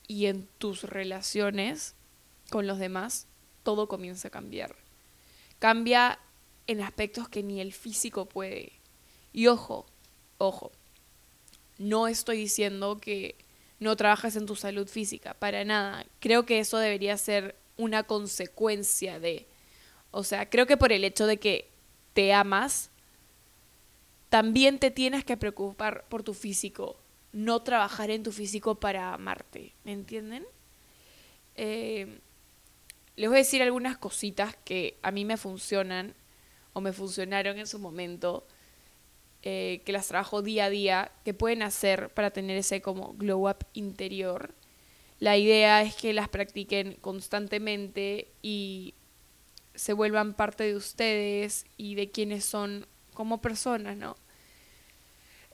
y 0.08 0.26
en 0.26 0.48
tus 0.58 0.82
relaciones 0.82 1.94
con 2.50 2.66
los 2.66 2.78
demás, 2.78 3.26
todo 3.62 3.88
comienza 3.88 4.28
a 4.28 4.30
cambiar. 4.32 4.74
Cambia 5.58 6.18
en 6.66 6.80
aspectos 6.80 7.28
que 7.28 7.42
ni 7.42 7.60
el 7.60 7.72
físico 7.72 8.26
puede. 8.26 8.72
Y 9.32 9.46
ojo, 9.46 9.86
ojo, 10.38 10.72
no 11.78 12.08
estoy 12.08 12.38
diciendo 12.38 12.98
que 12.98 13.36
no 13.78 13.96
trabajes 13.96 14.36
en 14.36 14.46
tu 14.46 14.56
salud 14.56 14.88
física, 14.88 15.34
para 15.34 15.64
nada. 15.64 16.06
Creo 16.20 16.46
que 16.46 16.58
eso 16.58 16.78
debería 16.78 17.16
ser 17.16 17.56
una 17.76 18.04
consecuencia 18.04 19.20
de... 19.20 19.46
O 20.10 20.24
sea, 20.24 20.48
creo 20.48 20.66
que 20.66 20.76
por 20.76 20.92
el 20.92 21.04
hecho 21.04 21.26
de 21.26 21.36
que 21.38 21.68
te 22.14 22.32
amas, 22.32 22.90
también 24.28 24.78
te 24.78 24.90
tienes 24.90 25.24
que 25.24 25.36
preocupar 25.36 26.06
por 26.08 26.22
tu 26.22 26.32
físico, 26.32 26.98
no 27.32 27.62
trabajar 27.62 28.10
en 28.10 28.22
tu 28.22 28.32
físico 28.32 28.76
para 28.76 29.12
amarte, 29.12 29.74
¿me 29.84 29.92
entienden? 29.92 30.46
Eh, 31.54 32.20
les 33.16 33.28
voy 33.28 33.36
a 33.36 33.38
decir 33.38 33.62
algunas 33.62 33.98
cositas 33.98 34.56
que 34.64 34.98
a 35.02 35.10
mí 35.10 35.24
me 35.24 35.36
funcionan 35.36 36.14
o 36.72 36.80
me 36.80 36.92
funcionaron 36.92 37.58
en 37.58 37.66
su 37.66 37.78
momento 37.78 38.46
eh, 39.48 39.80
que 39.84 39.92
las 39.92 40.08
trabajo 40.08 40.42
día 40.42 40.64
a 40.64 40.70
día, 40.70 41.12
que 41.24 41.32
pueden 41.32 41.62
hacer 41.62 42.08
para 42.08 42.32
tener 42.32 42.56
ese 42.56 42.82
como 42.82 43.12
glow 43.12 43.48
up 43.48 43.64
interior. 43.74 44.52
La 45.20 45.36
idea 45.36 45.82
es 45.82 45.94
que 45.94 46.12
las 46.12 46.28
practiquen 46.28 46.94
constantemente 46.94 48.26
y 48.42 48.94
se 49.76 49.92
vuelvan 49.92 50.34
parte 50.34 50.64
de 50.64 50.74
ustedes 50.74 51.64
y 51.76 51.94
de 51.94 52.10
quienes 52.10 52.44
son 52.44 52.88
como 53.14 53.40
personas, 53.40 53.96
¿no? 53.96 54.16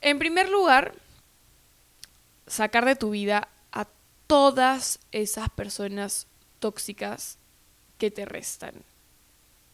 En 0.01 0.19
primer 0.19 0.49
lugar, 0.49 0.95
sacar 2.47 2.87
de 2.87 2.97
tu 2.97 3.11
vida 3.11 3.51
a 3.73 3.89
todas 4.27 5.01
esas 5.11 5.51
personas 5.51 6.29
tóxicas 6.61 7.37
que 7.99 8.11
te 8.11 8.25
restan. 8.25 8.73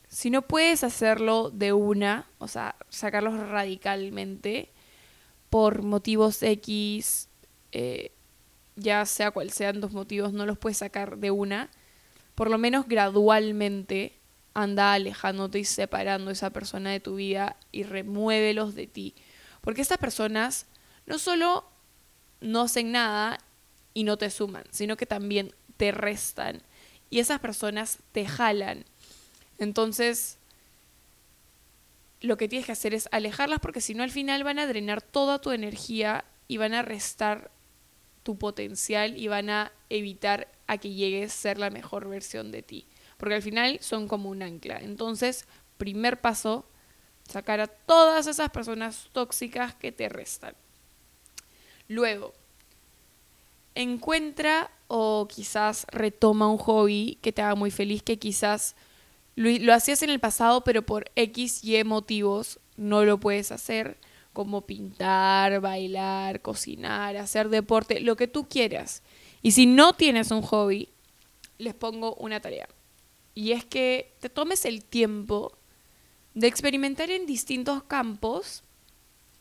Si 0.09 0.31
no 0.31 0.43
puedes 0.43 0.85
hacerlo 0.85 1.51
de 1.51 1.73
una, 1.73 2.27
o 2.39 2.49
sea, 2.49 2.77
sacarlos 2.89 3.39
radicalmente 3.49 4.71
por 5.51 5.83
motivos 5.83 6.43
X, 6.43 7.29
eh, 7.73 8.13
ya 8.77 9.05
sea 9.05 9.31
cual 9.31 9.51
sean 9.51 9.81
los 9.81 9.93
motivos, 9.93 10.33
no 10.33 10.47
los 10.47 10.59
puedes 10.59 10.79
sacar 10.79 11.19
de 11.19 11.31
una, 11.31 11.71
por 12.35 12.51
lo 12.51 12.59
menos 12.59 12.87
gradualmente 12.87 14.19
anda 14.55 14.93
alejándote 14.93 15.59
y 15.59 15.65
separando 15.65 16.31
a 16.31 16.33
esa 16.33 16.51
persona 16.51 16.91
de 16.91 17.01
tu 17.01 17.17
vida 17.17 17.57
y 17.71 17.83
remuévelos 17.83 18.75
de 18.75 18.87
ti. 18.87 19.15
Porque 19.61 19.83
estas 19.83 19.99
personas 19.99 20.67
no 21.07 21.19
solo 21.19 21.69
no 22.41 22.63
hacen 22.63 22.93
nada 22.93 23.39
y 23.95 24.05
no 24.05 24.17
te 24.17 24.31
suman, 24.31 24.65
sino 24.71 24.97
que 24.97 25.07
también 25.07 25.55
te 25.77 25.93
restan. 25.93 26.63
Y 27.11 27.21
esas 27.21 27.41
personas 27.41 27.99
te 28.13 28.27
jalan 28.27 28.85
entonces, 29.59 30.39
lo 32.21 32.37
que 32.37 32.49
tienes 32.49 32.67
que 32.67 32.73
hacer 32.73 32.95
es 32.95 33.09
alejarlas 33.13 33.61
porque 33.61 33.81
si 33.81 33.95
no 33.95 34.03
al 34.03 34.11
final 34.11 34.45
van 34.45 34.59
a 34.59 34.67
drenar 34.67 35.03
toda 35.03 35.41
tu 35.41 35.51
energía 35.51 36.25
y 36.49 36.57
van 36.57 36.75
a 36.75 36.83
restar 36.83 37.51
tu 38.23 38.39
potencial 38.39 39.17
y 39.17 39.29
van 39.29 39.51
a 39.51 39.73
evitar 39.89 40.49
a 40.67 40.79
que 40.79 40.93
llegues 40.93 41.33
a 41.33 41.37
ser 41.37 41.59
la 41.59 41.71
mejor 41.71 42.09
versión 42.09 42.51
de 42.51 42.63
ti. 42.63 42.87
Porque 43.17 43.35
al 43.35 43.43
final 43.43 43.79
son 43.81 44.07
como 44.07 44.31
un 44.31 44.43
ancla. 44.43 44.79
Entonces, 44.79 45.47
primer 45.77 46.21
paso, 46.21 46.67
sacar 47.29 47.61
a 47.61 47.67
todas 47.67 48.27
esas 48.27 48.51
personas 48.51 49.09
tóxicas 49.13 49.75
que 49.75 49.93
te 49.93 50.09
restan. 50.09 50.55
Luego, 51.89 52.35
encuentra 53.75 54.71
o 54.89 55.27
quizás 55.29 55.87
retoma 55.91 56.51
un 56.51 56.59
hobby 56.59 57.19
que 57.23 57.33
te 57.33 57.43
haga 57.43 57.55
muy 57.55 57.71
feliz, 57.71 58.03
que 58.03 58.19
quizás 58.19 58.77
lo, 59.39 59.73
hacías 59.73 60.03
en 60.03 60.11
el 60.11 60.19
pasado, 60.19 60.65
pero 60.65 60.83
por 60.83 61.11
X, 61.15 61.63
Y 61.63 61.83
motivos 61.85 62.59
no 62.77 63.05
lo 63.05 63.19
puedes 63.19 63.53
hacer, 63.53 63.97
como 64.33 64.63
pintar, 64.63 65.61
bailar, 65.61 66.43
cocinar, 66.43 67.17
hacer 67.17 67.49
deporte, 67.49 68.01
lo 68.01 68.17
que 68.17 68.29
tú 68.29 68.49
quieras. 68.49 69.03
Y 69.43 69.53
si 69.53 69.67
no 69.67 69.95
tienes 69.95 70.31
un 70.31 70.43
hobby, 70.43 70.89
les 71.59 71.75
pongo 71.75 72.15
una 72.17 72.41
tarea. 72.41 72.69
Y 73.35 73.53
es 73.53 73.65
que 73.65 74.13
te 74.21 74.29
tomes 74.29 74.65
el 74.65 74.85
tiempo 74.85 75.57
de 76.35 76.49
experimentar 76.49 77.11
en 77.11 77.27
distintos 77.27 77.83
campos 77.85 78.63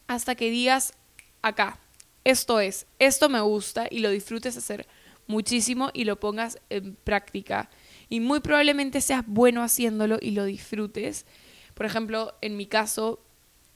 hasta 0.07 0.35
que 0.35 0.49
digas, 0.49 0.93
acá, 1.41 1.79
esto 2.23 2.59
es, 2.59 2.85
esto 2.99 3.29
me 3.29 3.41
gusta 3.41 3.87
y 3.89 3.99
lo 3.99 4.09
disfrutes 4.09 4.57
hacer 4.57 4.87
muchísimo 5.25 5.89
y 5.93 6.05
lo 6.05 6.19
pongas 6.19 6.59
en 6.69 6.95
práctica 6.95 7.69
y 8.09 8.19
muy 8.19 8.39
probablemente 8.39 9.01
seas 9.01 9.23
bueno 9.27 9.63
haciéndolo 9.63 10.17
y 10.21 10.31
lo 10.31 10.45
disfrutes. 10.45 11.25
Por 11.73 11.85
ejemplo, 11.85 12.33
en 12.41 12.57
mi 12.57 12.65
caso, 12.65 13.19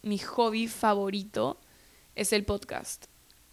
mi 0.02 0.18
hobby 0.18 0.68
favorito 0.68 1.60
es 2.16 2.34
el 2.34 2.46
podcast. 2.46 3.06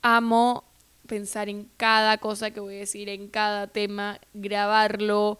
Amo 0.03 0.65
pensar 1.07 1.49
en 1.49 1.69
cada 1.77 2.19
cosa 2.19 2.53
que 2.53 2.61
voy 2.61 2.77
a 2.77 2.81
decir, 2.81 3.09
en 3.09 3.29
cada 3.29 3.67
tema, 3.67 4.21
grabarlo, 4.35 5.39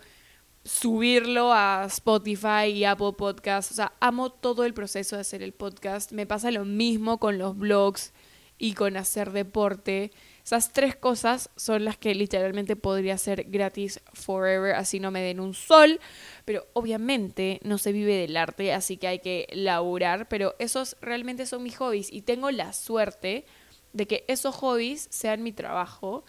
subirlo 0.65 1.53
a 1.53 1.85
Spotify 1.87 2.67
y 2.75 2.85
Apple 2.85 3.13
Podcasts. 3.17 3.73
O 3.73 3.75
sea, 3.75 3.93
amo 4.01 4.31
todo 4.31 4.65
el 4.65 4.75
proceso 4.75 5.17
de 5.17 5.23
hacer 5.23 5.43
el 5.43 5.53
podcast. 5.53 6.13
Me 6.13 6.27
pasa 6.27 6.51
lo 6.51 6.65
mismo 6.65 7.19
con 7.19 7.39
los 7.39 7.57
blogs 7.57 8.13
y 8.59 8.73
con 8.75 8.97
hacer 8.97 9.31
deporte. 9.31 10.11
Esas 10.49 10.73
tres 10.73 10.97
cosas 10.97 11.51
son 11.57 11.85
las 11.85 11.99
que 11.99 12.15
literalmente 12.15 12.75
podría 12.75 13.19
ser 13.19 13.45
gratis 13.51 14.01
forever, 14.15 14.77
así 14.77 14.99
no 14.99 15.11
me 15.11 15.21
den 15.21 15.41
un 15.41 15.53
sol. 15.53 16.01
Pero 16.47 16.67
obviamente 16.73 17.61
no 17.65 17.77
se 17.77 17.93
vive 17.93 18.15
del 18.15 18.35
arte, 18.35 18.73
así 18.73 18.97
que 18.97 19.09
hay 19.09 19.19
que 19.19 19.47
laburar. 19.53 20.27
Pero 20.31 20.55
esos 20.59 20.97
realmente 21.03 21.45
son 21.45 21.63
mis 21.65 21.77
hobbies 21.77 22.11
y 22.11 22.23
tengo 22.23 22.51
la 22.51 22.73
suerte 22.73 23.45
de 23.93 24.07
que 24.07 24.25
esos 24.27 24.55
hobbies 24.55 25.09
sean 25.11 25.43
mi 25.43 25.53
trabajo. 25.53 26.25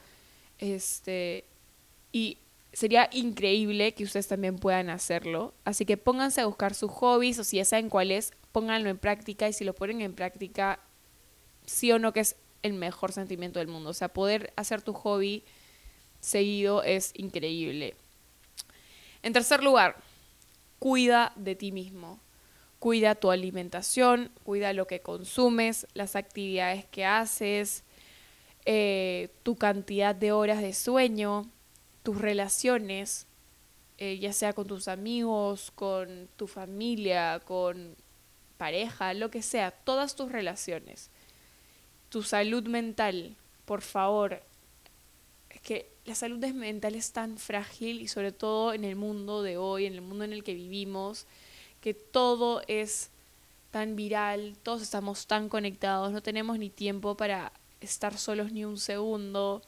Este, 0.57 1.45
y 2.11 2.39
sería 2.73 3.09
increíble 3.13 3.93
que 3.93 4.03
ustedes 4.03 4.27
también 4.27 4.57
puedan 4.57 4.89
hacerlo. 4.89 5.53
Así 5.63 5.85
que 5.85 5.95
pónganse 5.95 6.41
a 6.41 6.45
buscar 6.45 6.73
sus 6.73 6.91
hobbies 6.91 7.39
o 7.39 7.45
si 7.45 7.55
ya 7.55 7.63
saben 7.63 7.87
cuál 7.89 8.11
es, 8.11 8.33
pónganlo 8.51 8.89
en 8.89 8.97
práctica 8.97 9.47
y 9.47 9.53
si 9.53 9.63
lo 9.63 9.73
ponen 9.73 10.01
en 10.01 10.13
práctica 10.13 10.81
sí 11.65 11.89
o 11.93 11.99
no 11.99 12.11
que 12.11 12.19
es 12.19 12.35
el 12.63 12.73
mejor 12.73 13.11
sentimiento 13.11 13.59
del 13.59 13.67
mundo. 13.67 13.89
O 13.89 13.93
sea, 13.93 14.09
poder 14.09 14.53
hacer 14.55 14.81
tu 14.81 14.93
hobby 14.93 15.43
seguido 16.19 16.83
es 16.83 17.11
increíble. 17.15 17.95
En 19.23 19.33
tercer 19.33 19.63
lugar, 19.63 19.97
cuida 20.79 21.33
de 21.35 21.55
ti 21.55 21.71
mismo. 21.71 22.19
Cuida 22.79 23.15
tu 23.15 23.29
alimentación, 23.29 24.31
cuida 24.43 24.71
lo 24.71 24.87
que 24.87 25.01
consumes, 25.01 25.85
las 25.93 26.15
actividades 26.15 26.85
que 26.85 27.03
haces, 27.03 27.83
eh, 28.65 29.29
tu 29.43 29.57
cantidad 29.57 30.15
de 30.15 30.31
horas 30.31 30.61
de 30.61 30.73
sueño, 30.73 31.49
tus 32.03 32.17
relaciones, 32.17 33.27
eh, 33.97 34.17
ya 34.19 34.31
sea 34.31 34.53
con 34.53 34.67
tus 34.67 34.87
amigos, 34.87 35.71
con 35.75 36.29
tu 36.37 36.47
familia, 36.47 37.41
con 37.43 37.97
pareja, 38.57 39.13
lo 39.13 39.29
que 39.29 39.41
sea, 39.41 39.71
todas 39.71 40.15
tus 40.15 40.31
relaciones 40.31 41.11
tu 42.09 42.23
salud 42.23 42.67
mental, 42.67 43.35
por 43.65 43.81
favor. 43.81 44.41
Es 45.49 45.61
que 45.61 45.91
la 46.05 46.15
salud 46.15 46.43
mental 46.53 46.95
es 46.95 47.11
tan 47.11 47.37
frágil 47.37 48.01
y 48.01 48.07
sobre 48.07 48.31
todo 48.31 48.73
en 48.73 48.83
el 48.83 48.95
mundo 48.95 49.43
de 49.43 49.57
hoy, 49.57 49.85
en 49.85 49.93
el 49.93 50.01
mundo 50.01 50.23
en 50.23 50.33
el 50.33 50.43
que 50.43 50.53
vivimos, 50.53 51.25
que 51.81 51.93
todo 51.93 52.61
es 52.67 53.11
tan 53.71 53.95
viral, 53.95 54.57
todos 54.63 54.81
estamos 54.81 55.27
tan 55.27 55.49
conectados, 55.49 56.11
no 56.11 56.21
tenemos 56.21 56.57
ni 56.57 56.69
tiempo 56.69 57.15
para 57.15 57.51
estar 57.81 58.17
solos 58.17 58.51
ni 58.51 58.65
un 58.65 58.77
segundo. 58.77 59.61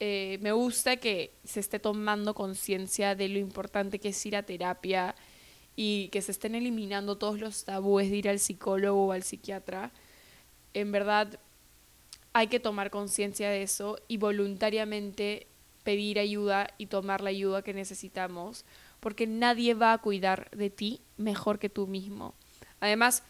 Eh, 0.00 0.38
me 0.40 0.52
gusta 0.52 0.96
que 0.96 1.34
se 1.44 1.60
esté 1.60 1.78
tomando 1.78 2.34
conciencia 2.34 3.14
de 3.14 3.28
lo 3.28 3.38
importante 3.38 3.98
que 3.98 4.08
es 4.08 4.26
ir 4.26 4.36
a 4.36 4.42
terapia 4.42 5.14
y 5.76 6.08
que 6.08 6.22
se 6.22 6.32
estén 6.32 6.54
eliminando 6.54 7.18
todos 7.18 7.38
los 7.38 7.64
tabúes 7.64 8.10
de 8.10 8.16
ir 8.16 8.28
al 8.28 8.38
psicólogo 8.38 9.08
o 9.08 9.12
al 9.12 9.22
psiquiatra. 9.22 9.92
En 10.72 10.90
verdad, 10.90 11.38
hay 12.32 12.46
que 12.46 12.60
tomar 12.60 12.90
conciencia 12.90 13.50
de 13.50 13.62
eso 13.62 13.98
y 14.08 14.16
voluntariamente 14.16 15.46
pedir 15.82 16.18
ayuda 16.18 16.68
y 16.78 16.86
tomar 16.86 17.20
la 17.20 17.30
ayuda 17.30 17.62
que 17.62 17.74
necesitamos, 17.74 18.64
porque 19.00 19.26
nadie 19.26 19.74
va 19.74 19.92
a 19.92 19.98
cuidar 19.98 20.50
de 20.50 20.70
ti 20.70 21.00
mejor 21.16 21.58
que 21.58 21.68
tú 21.68 21.86
mismo. 21.86 22.34
Además, 22.80 23.22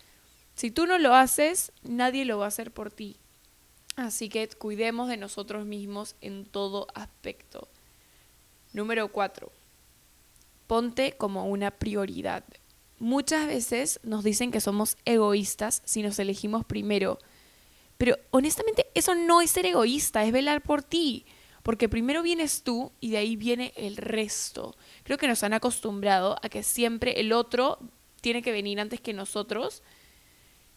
si 0.55 0.71
tú 0.71 0.87
no 0.87 0.99
lo 0.99 1.15
haces, 1.15 1.73
nadie 1.83 2.25
lo 2.25 2.39
va 2.39 2.47
a 2.47 2.49
hacer 2.49 2.73
por 2.73 2.91
ti. 2.91 3.17
Así 3.97 4.29
que 4.29 4.49
cuidemos 4.49 5.09
de 5.09 5.17
nosotros 5.17 5.65
mismos 5.67 6.17
en 6.21 6.45
todo 6.45 6.87
aspecto. 6.95 7.69
Número 8.73 9.09
4. 9.09 9.51
Ponte 10.67 11.13
como 11.17 11.47
una 11.47 11.71
prioridad. 11.71 12.45
Muchas 12.99 13.47
veces 13.47 14.01
nos 14.03 14.23
dicen 14.23 14.51
que 14.51 14.61
somos 14.61 14.97
egoístas 15.05 15.83
si 15.85 16.03
nos 16.03 16.19
elegimos 16.19 16.65
primero. 16.65 17.19
Pero 18.01 18.19
honestamente 18.31 18.87
eso 18.95 19.15
no 19.15 19.43
es 19.43 19.51
ser 19.51 19.67
egoísta, 19.67 20.25
es 20.25 20.33
velar 20.33 20.63
por 20.63 20.83
ti. 20.83 21.27
Porque 21.63 21.87
primero 21.87 22.23
vienes 22.23 22.63
tú 22.63 22.93
y 22.99 23.11
de 23.11 23.19
ahí 23.19 23.37
viene 23.37 23.75
el 23.77 23.99
resto. 23.99 24.75
Creo 25.03 25.19
que 25.19 25.29
nos 25.29 25.43
han 25.43 25.53
acostumbrado 25.53 26.39
a 26.43 26.49
que 26.49 26.63
siempre 26.63 27.21
el 27.21 27.35
otro 27.35 27.79
tiene 28.23 28.41
que 28.41 28.53
venir 28.53 28.81
antes 28.81 29.03
que 29.03 29.13
nosotros 29.13 29.83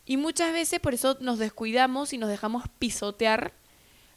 y 0.06 0.18
muchas 0.18 0.52
veces 0.52 0.82
por 0.82 0.94
eso 0.94 1.16
nos 1.22 1.40
descuidamos 1.40 2.12
y 2.12 2.18
nos 2.18 2.28
dejamos 2.28 2.66
pisotear 2.78 3.54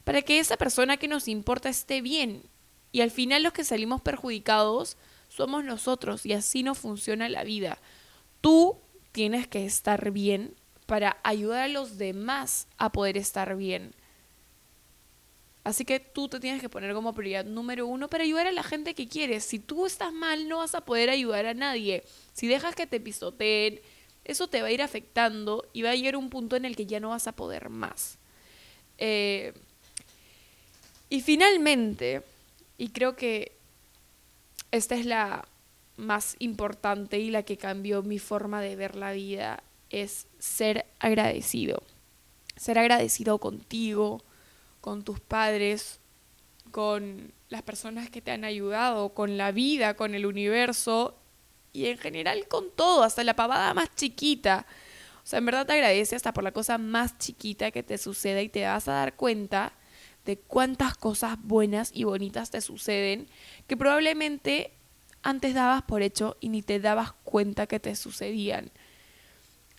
para 0.03 0.23
que 0.23 0.41
esa 0.41 0.57
persona 0.57 0.97
que 0.97 1.07
nos 1.07 1.29
importa 1.29 1.69
esté 1.69 2.01
bien. 2.01 2.43
Y 2.91 3.03
al 3.03 3.13
final 3.13 3.45
los 3.45 3.53
que 3.53 3.63
salimos 3.63 4.01
perjudicados 4.01 4.97
somos 5.29 5.63
nosotros 5.63 6.27
y 6.27 6.33
así 6.33 6.65
no 6.65 6.75
funciona 6.75 7.29
la 7.29 7.45
vida. 7.45 7.79
Tú 8.41 8.81
tienes 9.13 9.47
que 9.47 9.65
estar 9.65 10.11
bien 10.11 10.57
para 10.87 11.19
ayudar 11.23 11.63
a 11.63 11.69
los 11.69 11.99
demás 11.99 12.69
a 12.79 12.91
poder 12.91 13.17
estar 13.17 13.57
bien. 13.57 13.93
Así 15.65 15.85
que 15.85 15.99
tú 15.99 16.29
te 16.29 16.39
tienes 16.39 16.61
que 16.61 16.69
poner 16.69 16.95
como 16.95 17.13
prioridad 17.13 17.45
número 17.45 17.89
uno 17.89 18.09
para 18.09 18.23
ayudar 18.23 18.47
a 18.47 18.53
la 18.53 18.63
gente 18.63 18.95
que 18.95 19.09
quieres. 19.09 19.45
Si 19.45 19.59
tú 19.59 19.85
estás 19.85 20.13
mal, 20.13 20.49
no 20.49 20.59
vas 20.59 20.77
a 20.77 20.83
poder 20.83 21.11
ayudar 21.11 21.45
a 21.47 21.55
nadie. 21.55 22.05
Si 22.35 22.47
dejas 22.47 22.77
que 22.77 22.87
te 22.87 23.01
pisoteen, 23.01 23.81
eso 24.25 24.47
te 24.47 24.63
va 24.63 24.69
a 24.69 24.71
ir 24.73 24.81
afectando 24.81 25.67
y 25.73 25.83
va 25.83 25.91
a 25.91 25.97
llegar 25.97 26.17
un 26.17 26.31
punto 26.31 26.55
en 26.55 26.65
el 26.65 26.77
que 26.77 26.87
ya 26.87 27.01
no 27.01 27.09
vas 27.09 27.27
a 27.27 27.33
poder 27.33 27.69
más. 27.69 28.19
Eh, 28.99 29.55
y 31.11 31.21
finalmente, 31.21 32.23
y 32.79 32.91
creo 32.91 33.17
que 33.17 33.51
esta 34.71 34.95
es 34.95 35.05
la 35.05 35.49
más 35.97 36.37
importante 36.39 37.19
y 37.19 37.31
la 37.31 37.43
que 37.43 37.57
cambió 37.57 38.03
mi 38.03 38.19
forma 38.19 38.61
de 38.61 38.77
ver 38.77 38.95
la 38.97 39.13
vida, 39.13 39.63
es 39.91 40.27
ser 40.39 40.87
agradecido. 40.99 41.83
Ser 42.57 42.79
agradecido 42.79 43.39
contigo, 43.39 44.23
con 44.81 45.05
tus 45.05 45.21
padres, 45.21 46.01
con 46.71 47.33
las 47.49 47.63
personas 47.63 48.11
que 48.11 48.23
te 48.23 48.31
han 48.31 48.45
ayudado, 48.45 49.15
con 49.15 49.37
la 49.37 49.53
vida, 49.53 49.95
con 49.95 50.15
el 50.15 50.27
universo 50.27 51.17
y 51.73 51.87
en 51.87 51.99
general 51.99 52.49
con 52.49 52.71
todo, 52.75 53.03
hasta 53.03 53.25
la 53.25 53.37
pavada 53.37 53.75
más 53.75 53.95
chiquita. 53.95 54.67
O 55.23 55.27
sea, 55.27 55.39
en 55.39 55.47
verdad 55.47 55.67
te 55.67 55.75
agradece 55.75 56.17
hasta 56.17 56.33
por 56.33 56.45
la 56.45 56.53
cosa 56.53 56.79
más 56.79 57.19
chiquita 57.19 57.71
que 57.71 57.83
te 57.83 57.99
suceda 57.99 58.43
y 58.43 58.49
te 58.49 58.65
vas 58.65 58.89
a 58.89 58.93
dar 58.93 59.17
cuenta 59.17 59.73
de 60.25 60.39
cuántas 60.39 60.97
cosas 60.97 61.39
buenas 61.43 61.91
y 61.93 62.05
bonitas 62.05 62.51
te 62.51 62.61
suceden 62.61 63.29
que 63.67 63.77
probablemente 63.77 64.73
antes 65.23 65.55
dabas 65.55 65.83
por 65.83 66.03
hecho 66.03 66.37
y 66.41 66.49
ni 66.49 66.63
te 66.63 66.79
dabas 66.79 67.13
cuenta 67.25 67.67
que 67.67 67.81
te 67.81 67.97
sucedían. 67.97 68.71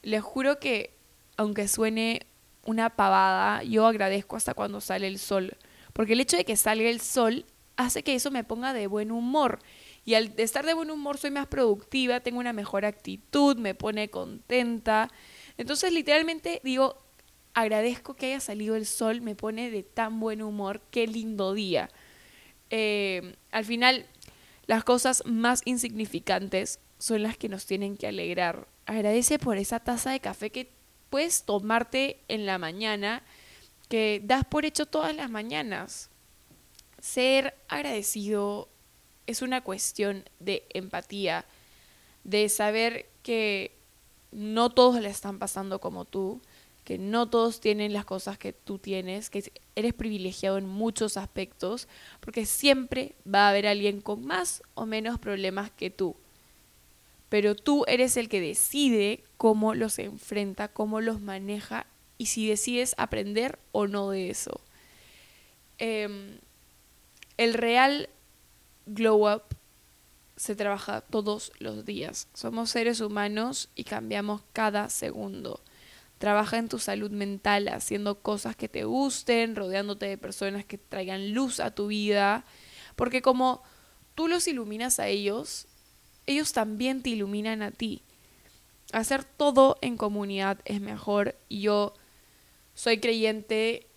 Les 0.01 0.21
juro 0.21 0.59
que, 0.59 0.93
aunque 1.37 1.67
suene 1.67 2.27
una 2.65 2.89
pavada, 2.95 3.63
yo 3.63 3.85
agradezco 3.85 4.35
hasta 4.35 4.53
cuando 4.53 4.81
sale 4.81 5.07
el 5.07 5.19
sol. 5.19 5.57
Porque 5.93 6.13
el 6.13 6.19
hecho 6.19 6.37
de 6.37 6.45
que 6.45 6.55
salga 6.55 6.89
el 6.89 7.01
sol 7.01 7.45
hace 7.77 8.03
que 8.03 8.15
eso 8.15 8.31
me 8.31 8.43
ponga 8.43 8.73
de 8.73 8.87
buen 8.87 9.11
humor. 9.11 9.59
Y 10.05 10.15
al 10.15 10.33
estar 10.37 10.65
de 10.65 10.73
buen 10.73 10.91
humor 10.91 11.17
soy 11.17 11.31
más 11.31 11.47
productiva, 11.47 12.19
tengo 12.19 12.39
una 12.39 12.53
mejor 12.53 12.85
actitud, 12.85 13.57
me 13.57 13.75
pone 13.75 14.09
contenta. 14.09 15.09
Entonces 15.57 15.91
literalmente 15.91 16.61
digo, 16.63 16.97
agradezco 17.53 18.15
que 18.15 18.27
haya 18.27 18.39
salido 18.39 18.75
el 18.75 18.85
sol, 18.85 19.21
me 19.21 19.35
pone 19.35 19.71
de 19.71 19.83
tan 19.83 20.19
buen 20.19 20.41
humor, 20.41 20.81
qué 20.91 21.07
lindo 21.07 21.53
día. 21.53 21.89
Eh, 22.69 23.35
al 23.51 23.65
final, 23.65 24.05
las 24.65 24.83
cosas 24.83 25.23
más 25.25 25.61
insignificantes 25.65 26.79
son 26.97 27.23
las 27.23 27.37
que 27.37 27.49
nos 27.49 27.65
tienen 27.65 27.97
que 27.97 28.07
alegrar. 28.07 28.67
Agradece 28.85 29.39
por 29.39 29.57
esa 29.57 29.79
taza 29.79 30.11
de 30.11 30.19
café 30.19 30.49
que 30.49 30.71
puedes 31.09 31.43
tomarte 31.43 32.19
en 32.27 32.45
la 32.45 32.57
mañana, 32.57 33.23
que 33.89 34.21
das 34.23 34.45
por 34.45 34.65
hecho 34.65 34.85
todas 34.85 35.15
las 35.15 35.29
mañanas. 35.29 36.09
Ser 36.99 37.55
agradecido 37.67 38.69
es 39.27 39.41
una 39.41 39.61
cuestión 39.61 40.23
de 40.39 40.65
empatía, 40.73 41.45
de 42.23 42.49
saber 42.49 43.07
que 43.23 43.71
no 44.31 44.69
todos 44.69 45.01
le 45.01 45.09
están 45.09 45.39
pasando 45.39 45.79
como 45.79 46.05
tú, 46.05 46.41
que 46.83 46.97
no 46.97 47.29
todos 47.29 47.59
tienen 47.59 47.91
las 47.91 48.05
cosas 48.05 48.37
que 48.37 48.53
tú 48.53 48.79
tienes, 48.79 49.29
que 49.29 49.51
eres 49.75 49.93
privilegiado 49.93 50.57
en 50.57 50.67
muchos 50.67 51.17
aspectos, 51.17 51.87
porque 52.21 52.45
siempre 52.45 53.15
va 53.25 53.47
a 53.47 53.49
haber 53.49 53.67
alguien 53.67 53.99
con 53.99 54.25
más 54.25 54.63
o 54.73 54.85
menos 54.85 55.19
problemas 55.19 55.69
que 55.69 55.89
tú. 55.89 56.15
Pero 57.29 57.55
tú 57.55 57.83
eres 57.87 58.17
el 58.17 58.29
que 58.29 58.41
decide 58.41 59.23
cómo 59.37 59.73
los 59.75 59.99
enfrenta, 59.99 60.69
cómo 60.69 61.01
los 61.01 61.21
maneja 61.21 61.87
y 62.17 62.27
si 62.27 62.47
decides 62.47 62.95
aprender 62.97 63.59
o 63.71 63.87
no 63.87 64.09
de 64.09 64.29
eso. 64.29 64.61
Em, 65.77 66.39
el 67.37 67.53
real 67.53 68.09
glow 68.85 69.31
up 69.31 69.43
se 70.35 70.55
trabaja 70.55 71.01
todos 71.01 71.51
los 71.59 71.83
días. 71.85 72.27
Somos 72.33 72.69
seres 72.69 73.01
humanos 73.01 73.69
y 73.75 73.83
cambiamos 73.83 74.41
cada 74.53 74.89
segundo. 74.89 75.61
Trabaja 76.19 76.57
en 76.57 76.69
tu 76.69 76.79
salud 76.79 77.11
mental 77.11 77.67
haciendo 77.67 78.21
cosas 78.21 78.55
que 78.55 78.69
te 78.69 78.85
gusten, 78.85 79.55
rodeándote 79.55 80.07
de 80.07 80.17
personas 80.17 80.65
que 80.65 80.77
traigan 80.77 81.33
luz 81.33 81.59
a 81.59 81.75
tu 81.75 81.87
vida, 81.87 82.45
porque 82.95 83.21
como 83.21 83.61
tú 84.15 84.27
los 84.27 84.47
iluminas 84.47 84.99
a 84.99 85.07
ellos, 85.07 85.67
ellos 86.27 86.53
también 86.53 87.01
te 87.01 87.09
iluminan 87.09 87.61
a 87.63 87.71
ti. 87.71 88.03
Hacer 88.93 89.23
todo 89.23 89.77
en 89.81 89.97
comunidad 89.97 90.59
es 90.65 90.79
mejor 90.79 91.35
yo 91.49 91.93
soy 92.75 92.99
creyente 92.99 93.87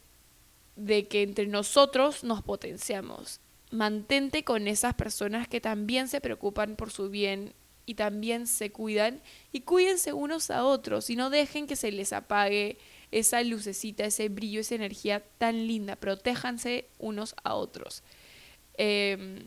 de 0.76 1.06
que 1.06 1.22
entre 1.22 1.46
nosotros 1.46 2.24
nos 2.24 2.42
potenciamos 2.42 3.40
mantente 3.70 4.44
con 4.44 4.66
esas 4.68 4.94
personas 4.94 5.48
que 5.48 5.60
también 5.60 6.08
se 6.08 6.20
preocupan 6.20 6.76
por 6.76 6.90
su 6.90 7.08
bien 7.08 7.54
y 7.86 7.94
también 7.94 8.46
se 8.46 8.70
cuidan 8.70 9.22
y 9.52 9.60
cuídense 9.60 10.12
unos 10.12 10.50
a 10.50 10.64
otros 10.64 11.10
y 11.10 11.16
no 11.16 11.30
dejen 11.30 11.66
que 11.66 11.76
se 11.76 11.92
les 11.92 12.12
apague 12.12 12.78
esa 13.10 13.42
lucecita, 13.42 14.04
ese 14.04 14.28
brillo, 14.28 14.60
esa 14.60 14.76
energía 14.76 15.24
tan 15.38 15.66
linda. 15.66 15.96
Protéjanse 15.96 16.86
unos 16.98 17.34
a 17.42 17.54
otros. 17.54 18.04
Em, 18.74 19.46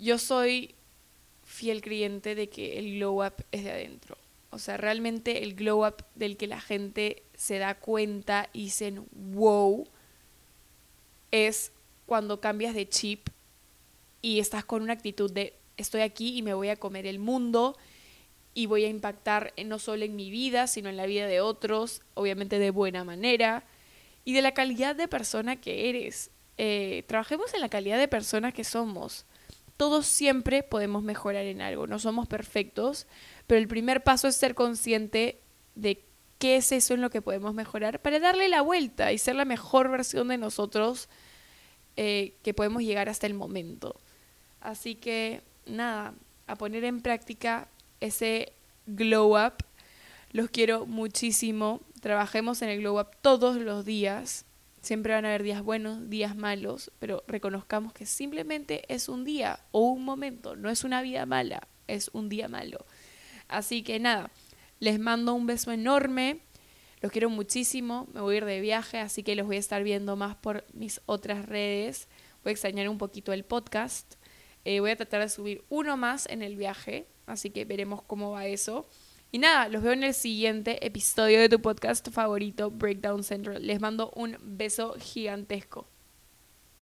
yo 0.00 0.18
soy 0.18 0.74
fiel 1.44 1.82
creyente 1.82 2.34
de 2.34 2.48
que 2.48 2.78
el 2.78 2.96
glow 2.96 3.24
up 3.24 3.34
es 3.52 3.64
de 3.64 3.70
adentro. 3.70 4.16
O 4.50 4.58
sea, 4.58 4.76
realmente 4.76 5.42
el 5.44 5.54
glow 5.54 5.86
up 5.86 6.04
del 6.14 6.36
que 6.36 6.46
la 6.46 6.60
gente 6.60 7.22
se 7.34 7.58
da 7.58 7.74
cuenta 7.74 8.48
y 8.52 8.64
dicen, 8.64 9.06
wow, 9.12 9.86
es 11.30 11.72
cuando 12.06 12.40
cambias 12.40 12.74
de 12.74 12.88
chip 12.88 13.28
y 14.22 14.40
estás 14.40 14.64
con 14.64 14.82
una 14.82 14.92
actitud 14.92 15.30
de 15.30 15.54
estoy 15.76 16.00
aquí 16.02 16.36
y 16.36 16.42
me 16.42 16.54
voy 16.54 16.68
a 16.68 16.76
comer 16.76 17.06
el 17.06 17.18
mundo 17.18 17.76
y 18.52 18.66
voy 18.66 18.84
a 18.84 18.88
impactar 18.88 19.54
no 19.64 19.78
solo 19.78 20.04
en 20.04 20.16
mi 20.16 20.30
vida, 20.30 20.66
sino 20.66 20.88
en 20.88 20.96
la 20.96 21.06
vida 21.06 21.26
de 21.26 21.40
otros, 21.40 22.02
obviamente 22.14 22.58
de 22.58 22.70
buena 22.70 23.04
manera, 23.04 23.64
y 24.24 24.32
de 24.34 24.42
la 24.42 24.52
calidad 24.52 24.96
de 24.96 25.08
persona 25.08 25.56
que 25.56 25.88
eres. 25.88 26.30
Eh, 26.58 27.04
trabajemos 27.06 27.54
en 27.54 27.60
la 27.60 27.68
calidad 27.68 27.98
de 27.98 28.08
persona 28.08 28.52
que 28.52 28.64
somos. 28.64 29.24
Todos 29.80 30.04
siempre 30.04 30.62
podemos 30.62 31.02
mejorar 31.02 31.46
en 31.46 31.62
algo, 31.62 31.86
no 31.86 31.98
somos 31.98 32.28
perfectos, 32.28 33.06
pero 33.46 33.58
el 33.58 33.66
primer 33.66 34.04
paso 34.04 34.28
es 34.28 34.36
ser 34.36 34.54
consciente 34.54 35.40
de 35.74 36.04
qué 36.36 36.56
es 36.56 36.70
eso 36.70 36.92
en 36.92 37.00
lo 37.00 37.08
que 37.08 37.22
podemos 37.22 37.54
mejorar 37.54 38.02
para 38.02 38.20
darle 38.20 38.50
la 38.50 38.60
vuelta 38.60 39.10
y 39.10 39.16
ser 39.16 39.36
la 39.36 39.46
mejor 39.46 39.90
versión 39.90 40.28
de 40.28 40.36
nosotros 40.36 41.08
eh, 41.96 42.34
que 42.42 42.52
podemos 42.52 42.82
llegar 42.82 43.08
hasta 43.08 43.26
el 43.26 43.32
momento. 43.32 43.98
Así 44.60 44.96
que 44.96 45.40
nada, 45.64 46.12
a 46.46 46.56
poner 46.56 46.84
en 46.84 47.00
práctica 47.00 47.66
ese 48.00 48.52
glow 48.84 49.42
up. 49.42 49.64
Los 50.32 50.50
quiero 50.50 50.84
muchísimo. 50.84 51.80
trabajemos 52.02 52.60
en 52.60 52.68
el 52.68 52.80
Glow 52.80 53.00
Up 53.00 53.16
todos 53.22 53.56
los 53.56 53.86
días. 53.86 54.44
Siempre 54.80 55.12
van 55.12 55.26
a 55.26 55.28
haber 55.28 55.42
días 55.42 55.62
buenos, 55.62 56.08
días 56.08 56.34
malos, 56.36 56.90
pero 56.98 57.22
reconozcamos 57.26 57.92
que 57.92 58.06
simplemente 58.06 58.82
es 58.88 59.10
un 59.10 59.24
día 59.24 59.60
o 59.72 59.80
un 59.90 60.04
momento, 60.04 60.56
no 60.56 60.70
es 60.70 60.84
una 60.84 61.02
vida 61.02 61.26
mala, 61.26 61.68
es 61.86 62.10
un 62.14 62.30
día 62.30 62.48
malo. 62.48 62.86
Así 63.46 63.82
que 63.82 64.00
nada, 64.00 64.30
les 64.78 64.98
mando 64.98 65.34
un 65.34 65.46
beso 65.46 65.70
enorme. 65.70 66.40
Los 67.02 67.12
quiero 67.12 67.28
muchísimo. 67.28 68.08
Me 68.14 68.22
voy 68.22 68.36
a 68.36 68.38
ir 68.38 68.44
de 68.46 68.60
viaje, 68.60 68.98
así 68.98 69.22
que 69.22 69.36
los 69.36 69.46
voy 69.46 69.56
a 69.56 69.60
estar 69.60 69.82
viendo 69.82 70.16
más 70.16 70.36
por 70.36 70.64
mis 70.72 71.02
otras 71.04 71.46
redes. 71.46 72.08
Voy 72.42 72.50
a 72.50 72.52
extrañar 72.52 72.88
un 72.88 72.96
poquito 72.96 73.34
el 73.34 73.44
podcast. 73.44 74.14
Eh, 74.64 74.80
voy 74.80 74.92
a 74.92 74.96
tratar 74.96 75.20
de 75.20 75.28
subir 75.28 75.62
uno 75.68 75.98
más 75.98 76.26
en 76.26 76.42
el 76.42 76.56
viaje, 76.56 77.06
así 77.26 77.50
que 77.50 77.66
veremos 77.66 78.02
cómo 78.02 78.32
va 78.32 78.46
eso. 78.46 78.88
Y 79.32 79.38
nada, 79.38 79.68
los 79.68 79.82
veo 79.82 79.92
en 79.92 80.04
el 80.04 80.14
siguiente 80.14 80.84
episodio 80.86 81.40
de 81.40 81.48
tu 81.48 81.60
podcast 81.60 82.10
favorito, 82.10 82.70
Breakdown 82.70 83.22
Central. 83.22 83.64
Les 83.64 83.80
mando 83.80 84.10
un 84.16 84.36
beso 84.40 84.96
gigantesco. 84.98 85.89